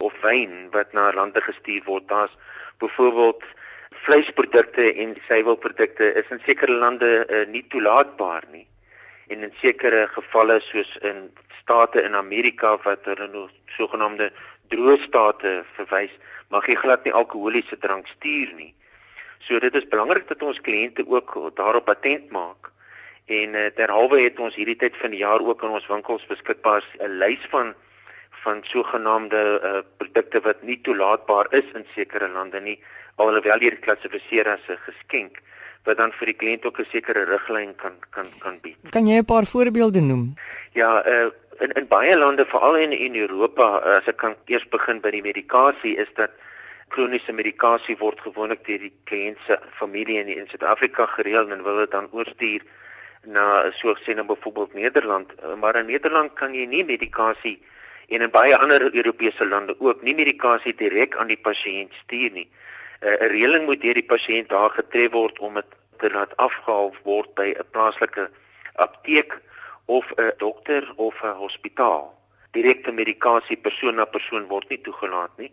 of 0.01 0.17
wyn 0.25 0.69
wat 0.75 0.93
na 0.93 1.11
lande 1.13 1.41
gestuur 1.45 1.85
word. 1.85 2.09
Daar's 2.09 2.37
byvoorbeeld 2.79 3.45
vleisprodukte 3.91 4.95
en 4.95 5.17
suiwelprodukte 5.29 6.13
is 6.13 6.29
in 6.31 6.41
sekere 6.47 6.73
lande 6.73 7.11
uh, 7.29 7.45
nie 7.53 7.65
toelaatbaar 7.69 8.45
nie. 8.53 8.67
En 9.29 9.43
in 9.47 9.53
sekere 9.61 10.07
gevalle 10.15 10.61
soos 10.65 10.97
in 11.07 11.29
state 11.61 12.03
in 12.03 12.15
Amerika 12.15 12.77
wat 12.85 13.05
hulle 13.05 13.29
nou 13.33 13.47
sogenaamde 13.77 14.31
droë 14.73 14.97
state 15.05 15.61
verwys 15.77 16.15
mag 16.51 16.67
jy 16.67 16.75
glad 16.81 17.05
nie 17.05 17.15
alkoholiese 17.15 17.79
drank 17.79 18.09
stuur 18.17 18.55
nie. 18.57 18.73
So 19.47 19.61
dit 19.63 19.75
is 19.75 19.87
belangrik 19.93 20.27
dat 20.29 20.43
ons 20.43 20.61
kliënte 20.61 21.05
ook 21.07 21.37
daarop 21.57 21.87
patent 21.87 22.31
maak. 22.35 22.73
En 23.31 23.55
uh, 23.55 23.69
terhalwe 23.77 24.25
het 24.25 24.41
ons 24.43 24.57
hierdie 24.59 24.79
tyd 24.81 24.97
van 24.99 25.15
die 25.15 25.23
jaar 25.23 25.45
ook 25.45 25.63
in 25.63 25.77
ons 25.77 25.87
winkels 25.87 26.27
beskikbaar 26.27 26.83
'n 26.99 27.19
lys 27.23 27.45
van 27.53 27.75
van 28.45 28.63
sogenaamde 28.63 29.61
uh, 29.61 29.83
produkte 29.97 30.41
wat 30.41 30.63
nie 30.63 30.81
toelaatbaar 30.81 31.47
is 31.51 31.69
in 31.75 31.87
sekere 31.95 32.29
lande 32.29 32.61
nie, 32.61 32.79
alhoewel 33.17 33.61
hier 33.61 33.77
geklassifiseer 33.79 34.49
as 34.49 34.67
'n 34.69 34.79
geskenk 34.89 35.41
wat 35.85 35.97
dan 35.97 36.13
vir 36.13 36.27
die 36.27 36.39
kliënt 36.41 36.65
ook 36.65 36.81
'n 36.81 36.89
sekere 36.93 37.25
riglyn 37.25 37.75
kan 37.77 37.97
kan 38.11 38.29
kan 38.39 38.59
bied. 38.63 38.77
Kan 38.91 39.07
jy 39.07 39.19
'n 39.19 39.25
paar 39.25 39.47
voorbeelde 39.47 40.01
noem? 40.01 40.35
Ja, 40.73 41.07
uh, 41.07 41.31
in 41.59 41.73
in 41.73 41.89
baie 41.89 42.17
lande, 42.17 42.47
veral 42.47 42.77
in 42.77 42.93
in 42.93 43.15
Europa, 43.17 43.81
uh, 43.85 43.97
as 43.99 44.07
ek 44.07 44.17
kan 44.17 44.35
eers 44.47 44.69
begin 44.69 45.01
by 45.01 45.11
die 45.11 45.23
medikasie, 45.23 45.97
is 45.97 46.09
dat 46.15 46.31
kroniese 46.89 47.33
medikasie 47.33 47.97
word 47.99 48.21
gewoonlik 48.21 48.65
deur 48.67 48.79
die 48.79 48.93
kliënt 49.05 49.39
se 49.47 49.59
familie 49.79 50.19
in 50.19 50.29
in 50.29 50.49
Suid-Afrika 50.49 51.07
gereël 51.07 51.51
en 51.51 51.63
wil 51.63 51.77
dit 51.77 51.91
dan 51.91 52.09
oorstuur 52.11 52.61
na 53.25 53.71
so 53.77 53.95
sê 53.95 54.15
nou 54.15 54.27
byvoorbeeld 54.27 54.75
Nederland, 54.75 55.29
maar 55.61 55.77
in 55.77 55.87
Nederland 55.87 56.33
kan 56.35 56.55
jy 56.55 56.67
nie 56.67 56.85
medikasie 56.85 57.61
en 58.11 58.23
in 58.27 58.31
baie 58.31 58.57
ander 58.57 58.83
Europese 58.95 59.47
lande 59.47 59.75
ook 59.79 60.03
nie 60.03 60.15
medikasie 60.15 60.75
direk 60.75 61.17
aan 61.17 61.31
die 61.31 61.39
pasiënt 61.39 61.93
stuur 62.03 62.33
nie. 62.35 62.49
Eh, 63.01 63.15
'n 63.21 63.31
Reëling 63.35 63.65
moet 63.67 63.83
deur 63.83 63.95
die 63.95 64.11
pasiënt 64.15 64.49
daar 64.49 64.71
getref 64.71 65.11
word 65.11 65.39
om 65.39 65.55
dit 65.55 65.71
te 65.99 66.11
laat 66.11 66.37
afgehaal 66.37 66.95
word 67.05 67.35
by 67.35 67.55
'n 67.55 67.71
plaaslike 67.71 68.31
apteek 68.75 69.39
of 69.85 70.13
'n 70.17 70.33
dokter 70.39 70.93
of 70.97 71.23
'n 71.23 71.37
hospitaal. 71.45 72.19
Direkte 72.51 72.93
medikasie 72.93 73.57
persoon 73.57 73.95
na 73.95 74.05
persoon 74.05 74.47
word 74.47 74.69
nie 74.69 74.81
toegelaat 74.81 75.31
nie. 75.37 75.53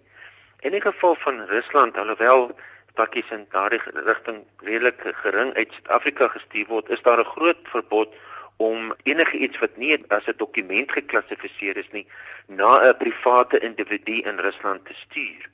In 0.59 0.71
die 0.71 0.81
geval 0.81 1.15
van 1.15 1.45
Rusland, 1.47 1.97
alhoewel 1.97 2.55
pakkies 2.93 3.29
in 3.29 3.45
daardie 3.49 3.81
rigting 3.93 4.43
redelik 4.57 5.01
gering 5.23 5.53
uit 5.53 5.71
Suid-Afrika 5.71 6.27
gestuur 6.27 6.65
word, 6.67 6.89
is 6.89 7.01
daar 7.01 7.19
'n 7.19 7.33
groot 7.35 7.61
verbod 7.63 8.09
om 8.57 8.93
enige 9.03 9.37
iets 9.37 9.59
wat 9.59 9.77
nie 9.77 9.97
as 10.07 10.25
'n 10.25 10.37
dokument 10.37 10.91
geklassifiseer 10.91 11.77
is 11.77 11.91
nie 11.91 12.07
na 12.47 12.89
'n 12.89 12.97
private 12.97 13.59
individu 13.59 14.21
in 14.29 14.37
Rusland 14.37 14.85
te 14.85 14.93
stuur. 14.93 15.49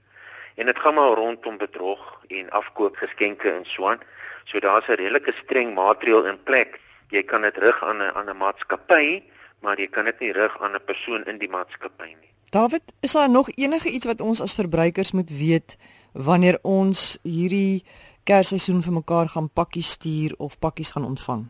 En 0.56 0.66
dit 0.66 0.80
gaan 0.80 0.94
maar 0.94 1.14
rondom 1.14 1.58
bedrog 1.58 2.22
en 2.28 2.50
afkoop 2.50 2.96
geskenke 2.96 3.52
en 3.52 3.66
so 3.66 3.88
aan. 3.88 4.00
So 4.44 4.60
daar's 4.60 4.88
'n 4.88 4.92
redelike 4.92 5.34
streng 5.44 5.74
maatreël 5.74 6.26
in 6.26 6.44
plek. 6.44 6.80
Jy 7.10 7.24
kan 7.24 7.42
dit 7.42 7.58
rig 7.58 7.84
aan 7.84 7.98
'n 7.98 8.12
aan 8.16 8.30
'n 8.30 8.38
maatskappy, 8.38 9.24
maar 9.60 9.80
jy 9.80 9.88
kan 9.88 10.06
dit 10.06 10.20
nie 10.20 10.32
rig 10.32 10.62
aan 10.62 10.76
'n 10.76 10.86
persoon 10.86 11.24
in 11.26 11.38
die 11.38 11.50
maatskappy 11.50 12.16
nie. 12.22 12.32
David, 12.50 12.82
is 13.00 13.12
daar 13.12 13.30
nog 13.30 13.50
enige 13.56 13.90
iets 13.90 14.06
wat 14.06 14.22
ons 14.22 14.42
as 14.42 14.54
verbruikers 14.54 15.12
moet 15.12 15.30
weet 15.30 15.78
wanneer 16.12 16.60
ons 16.62 17.18
hierdie 17.24 17.84
Kersseisoen 18.24 18.82
vir 18.82 18.94
mekaar 18.94 19.30
gaan 19.30 19.50
pakkies 19.50 19.90
stuur 19.90 20.34
of 20.38 20.60
pakkies 20.60 20.92
gaan 20.92 21.06
ontvang? 21.06 21.50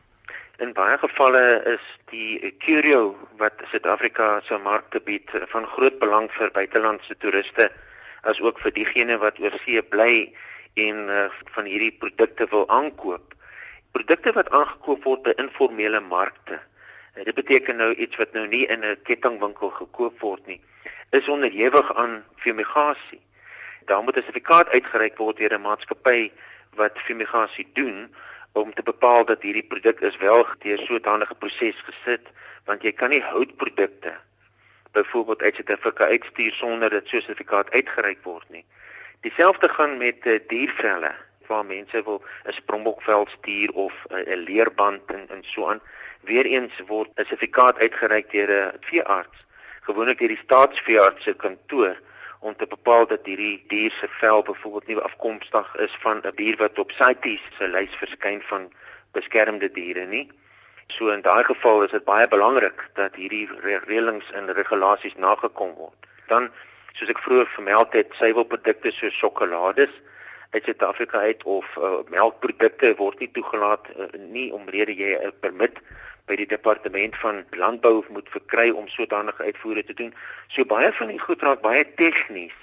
In 0.62 0.74
baie 0.78 0.98
gevalle 1.02 1.64
is 1.66 1.86
die 2.12 2.54
curio 2.62 3.16
wat 3.42 3.64
Suid-Afrika 3.72 4.42
se 4.46 4.58
markte 4.62 5.00
bied 5.02 5.32
van 5.54 5.66
groot 5.76 5.98
belang 6.00 6.30
vir 6.36 6.52
buitelandse 6.54 7.18
toeriste 7.18 7.72
as 8.30 8.42
ook 8.42 8.62
vir 8.62 8.76
diegene 8.76 9.18
wat 9.18 9.40
oor 9.42 9.58
see 9.66 9.82
bly 9.82 10.30
en 10.86 11.10
uh, 11.10 11.26
van 11.56 11.66
hierdie 11.66 11.92
produkte 11.92 12.46
wil 12.52 12.70
aankoop. 12.70 13.34
Produkte 13.98 14.34
wat 14.38 14.54
aangekoop 14.54 15.04
word 15.10 15.26
by 15.26 15.34
informele 15.42 16.02
markte. 16.06 16.62
Uh, 17.18 17.26
dit 17.26 17.36
beteken 17.36 17.82
nou 17.82 17.92
iets 17.94 18.22
wat 18.22 18.34
nou 18.38 18.48
nie 18.48 18.66
in 18.70 18.86
'n 18.86 19.02
kettingwinkel 19.10 19.74
gekoop 19.82 20.22
word 20.22 20.46
nie, 20.48 20.62
is 21.12 21.30
onderhewig 21.30 21.96
aan 21.96 22.24
fumigasie 22.38 23.22
daar 23.86 24.04
moet 24.04 24.16
'n 24.16 24.24
sertifikaat 24.24 24.70
uitgereik 24.70 25.18
word 25.18 25.38
deur 25.38 25.54
'n 25.54 25.62
maatskappy 25.62 26.32
wat 26.76 27.00
fumigasie 27.00 27.70
doen 27.74 28.16
om 28.54 28.74
te 28.74 28.84
bepaal 28.84 29.26
dat 29.26 29.42
hierdie 29.42 29.68
produk 29.68 30.00
is 30.00 30.18
wel 30.18 30.46
deur 30.60 30.80
so 30.80 30.94
'n 30.94 31.02
danige 31.02 31.36
proses 31.36 31.78
gesit 31.90 32.28
want 32.66 32.84
jy 32.84 32.92
kan 32.92 33.10
nie 33.10 33.22
houtprodukte 33.22 34.14
byvoorbeeld 34.92 35.42
uit 35.42 35.56
Suid-Afrika 35.56 36.06
uitstuur 36.06 36.54
sonder 36.54 36.90
dat 36.90 37.08
so 37.08 37.18
'n 37.18 37.22
sertifikaat 37.22 37.72
uitgereik 37.72 38.24
word 38.24 38.50
nie. 38.50 38.66
Dieselfde 39.22 39.70
gaan 39.70 39.98
met 39.98 40.26
uh, 40.26 40.40
diervelle 40.48 41.16
waar 41.48 41.66
mense 41.66 42.04
wil 42.04 42.24
'n 42.46 42.52
sprongbokvel 42.52 43.28
stuur 43.38 43.72
of 43.72 43.94
uh, 44.12 44.18
'n 44.18 44.30
uh, 44.30 44.44
leerband 44.48 45.02
en, 45.06 45.30
en 45.30 45.44
so 45.44 45.68
aan. 45.68 45.82
Weereens 46.22 46.74
word 46.88 47.10
'n 47.10 47.26
sertifikaat 47.26 47.78
uitgereik 47.78 48.32
deur 48.32 48.50
'n 48.50 48.78
veearts, 48.80 49.38
gewoonlik 49.82 50.20
deur 50.20 50.28
die 50.28 50.44
staatsveearts 50.44 51.24
se 51.24 51.34
kantoor 51.34 51.98
om 52.44 52.56
te 52.56 52.68
bepaal 52.68 53.08
dat 53.08 53.26
hierdie 53.26 53.64
dier 53.72 53.92
se 54.00 54.08
vel 54.20 54.42
byvoorbeeld 54.44 54.88
nie 54.88 54.98
afkomstig 55.10 55.76
is 55.86 55.96
van 56.06 56.22
'n 56.24 56.36
dier 56.36 56.58
wat 56.58 56.80
op 56.80 56.92
CITES 56.92 57.44
se 57.58 57.68
lys 57.68 57.96
verskyn 58.04 58.42
van 58.52 58.72
beskermde 59.12 59.72
diere 59.72 60.06
nie. 60.06 60.28
So 60.88 61.10
in 61.10 61.22
daai 61.22 61.44
geval 61.44 61.84
is 61.84 61.92
dit 61.92 62.06
baie 62.06 62.28
belangrik 62.28 62.90
dat 62.94 63.16
hierdie 63.16 63.48
reëlings 63.88 64.32
en 64.32 64.54
regulasies 64.54 65.16
nagekom 65.16 65.74
word. 65.74 66.08
Dan 66.28 66.52
soos 66.94 67.10
ek 67.10 67.24
vroeër 67.26 67.48
vermeld 67.48 67.94
het, 67.94 68.12
suiwelprodukte 68.20 68.92
soos 68.92 69.18
sjokolades 69.18 69.94
uit 70.54 70.64
Suid-Afrika 70.64 71.20
uit 71.20 71.44
of 71.44 71.66
uh, 71.78 72.04
melkprodukte 72.14 72.94
word 72.98 73.20
nie 73.20 73.32
toegelaat 73.32 73.88
uh, 73.96 74.06
nie 74.36 74.52
omrede 74.54 74.94
jy 74.94 75.16
'n 75.18 75.34
permit 75.40 75.80
by 76.26 76.36
die 76.40 76.48
departement 76.48 77.16
van 77.20 77.44
landbou 77.60 78.04
moet 78.10 78.30
verkry 78.30 78.70
om 78.70 78.88
sodanige 78.88 79.44
uitvoere 79.44 79.84
te 79.84 79.94
doen. 79.94 80.14
So 80.48 80.66
baie 80.66 80.92
van 80.94 81.12
die 81.12 81.20
goed 81.20 81.42
raak 81.42 81.62
baie 81.62 81.84
tegnies 81.96 82.56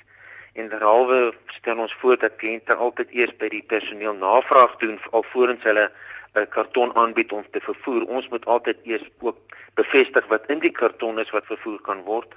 en 0.53 0.69
derhalwe 0.69 1.33
stel 1.47 1.79
ons 1.79 1.95
voor 2.01 2.19
dat 2.19 2.39
kliënte 2.41 2.75
altyd 2.75 3.13
eers 3.15 3.37
by 3.39 3.49
die 3.53 3.63
personeel 3.63 4.17
navraag 4.19 4.77
doen 4.83 4.99
alvorens 5.11 5.63
hulle 5.63 5.91
'n 6.35 6.47
karton 6.49 6.95
aanbied 6.97 7.33
om 7.33 7.45
te 7.51 7.61
vervoer. 7.61 8.07
Ons 8.07 8.29
moet 8.29 8.47
altyd 8.47 8.79
eers 8.85 9.09
ook 9.21 9.39
bevestig 9.75 10.27
wat 10.27 10.47
in 10.47 10.59
die 10.59 10.73
karton 10.73 11.19
is 11.19 11.31
wat 11.31 11.47
vervoer 11.47 11.81
kan 11.81 12.03
word 12.03 12.35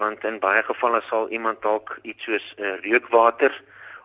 want 0.00 0.24
in 0.24 0.38
baie 0.40 0.62
gevalle 0.62 1.02
sal 1.08 1.28
iemand 1.28 1.62
dalk 1.62 1.98
iets 2.02 2.24
soos 2.24 2.54
uh, 2.56 2.72
reukwater 2.80 3.52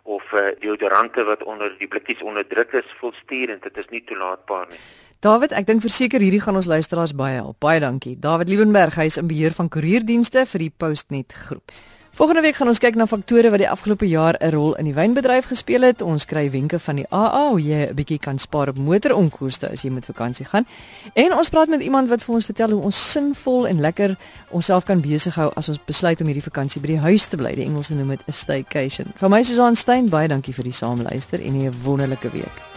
of 0.03 0.33
uh, 0.33 0.51
deodorante 0.59 1.23
wat 1.23 1.43
onder 1.43 1.71
die 1.79 1.87
blikkies 1.87 2.21
onderdruk 2.21 2.75
is 2.81 2.95
volstuur 2.99 3.49
en 3.49 3.61
dit 3.63 3.77
is 3.77 3.89
nie 3.89 4.03
toelaatbaar 4.03 4.67
nie. 4.69 4.81
David, 5.25 5.55
ek 5.57 5.65
dink 5.65 5.81
verseker 5.81 6.21
hierdie 6.21 6.41
gaan 6.43 6.59
ons 6.59 6.67
luisteraars 6.69 7.15
baie 7.17 7.39
help. 7.39 7.55
Baie 7.63 7.79
dankie. 7.81 8.13
David 8.21 8.51
Liebenberg, 8.51 8.93
hy 8.99 9.07
is 9.09 9.15
in 9.17 9.25
beheer 9.25 9.55
van 9.57 9.71
koerierdienste 9.73 10.43
vir 10.45 10.61
die 10.61 10.69
Postnet 10.69 11.33
groep. 11.47 11.73
Volgende 12.15 12.43
week 12.45 12.59
gaan 12.59 12.69
ons 12.69 12.79
kyk 12.79 12.95
na 12.95 13.07
faktore 13.09 13.49
wat 13.49 13.63
die 13.63 13.67
afgelope 13.67 14.05
jaar 14.05 14.37
'n 14.37 14.53
rol 14.53 14.75
in 14.77 14.85
die 14.85 14.93
wynbedryf 14.93 15.49
gespeel 15.49 15.81
het. 15.81 16.01
Ons 16.01 16.25
kry 16.25 16.51
wenke 16.51 16.79
van 16.79 16.95
die 16.95 17.07
AA 17.09 17.49
hoe 17.49 17.59
jy 17.59 17.89
'n 17.89 17.95
bietjie 17.95 18.19
kan 18.19 18.37
spaar 18.37 18.69
op 18.69 18.77
motoronkoste 18.77 19.71
as 19.71 19.81
jy 19.81 19.89
met 19.89 20.05
vakansie 20.05 20.45
gaan. 20.45 20.65
En 21.15 21.33
ons 21.33 21.49
praat 21.49 21.69
met 21.69 21.81
iemand 21.81 22.09
wat 22.09 22.21
vir 22.21 22.35
ons 22.35 22.45
vertel 22.45 22.69
hoe 22.69 22.83
ons 22.83 23.11
sinvol 23.11 23.67
en 23.67 23.79
lekker 23.81 24.15
onsself 24.51 24.85
kan 24.85 25.01
besig 25.01 25.35
hou 25.35 25.51
as 25.55 25.69
ons 25.69 25.79
besluit 25.85 26.21
om 26.21 26.27
hierdie 26.27 26.51
vakansie 26.51 26.81
by 26.81 26.87
die 26.87 26.99
huis 26.99 27.27
te 27.27 27.37
bly. 27.37 27.55
Die 27.55 27.65
Engelse 27.65 27.95
noem 27.95 28.09
dit 28.09 28.21
'n 28.27 28.31
staycation. 28.31 29.07
Vir 29.15 29.29
my 29.29 29.43
Susan 29.43 29.75
Stein, 29.75 30.09
baie 30.09 30.27
dankie 30.27 30.53
vir 30.53 30.63
die 30.63 30.73
saamluister 30.73 31.41
en 31.41 31.65
'n 31.65 31.73
wonderlike 31.83 32.31
week. 32.31 32.74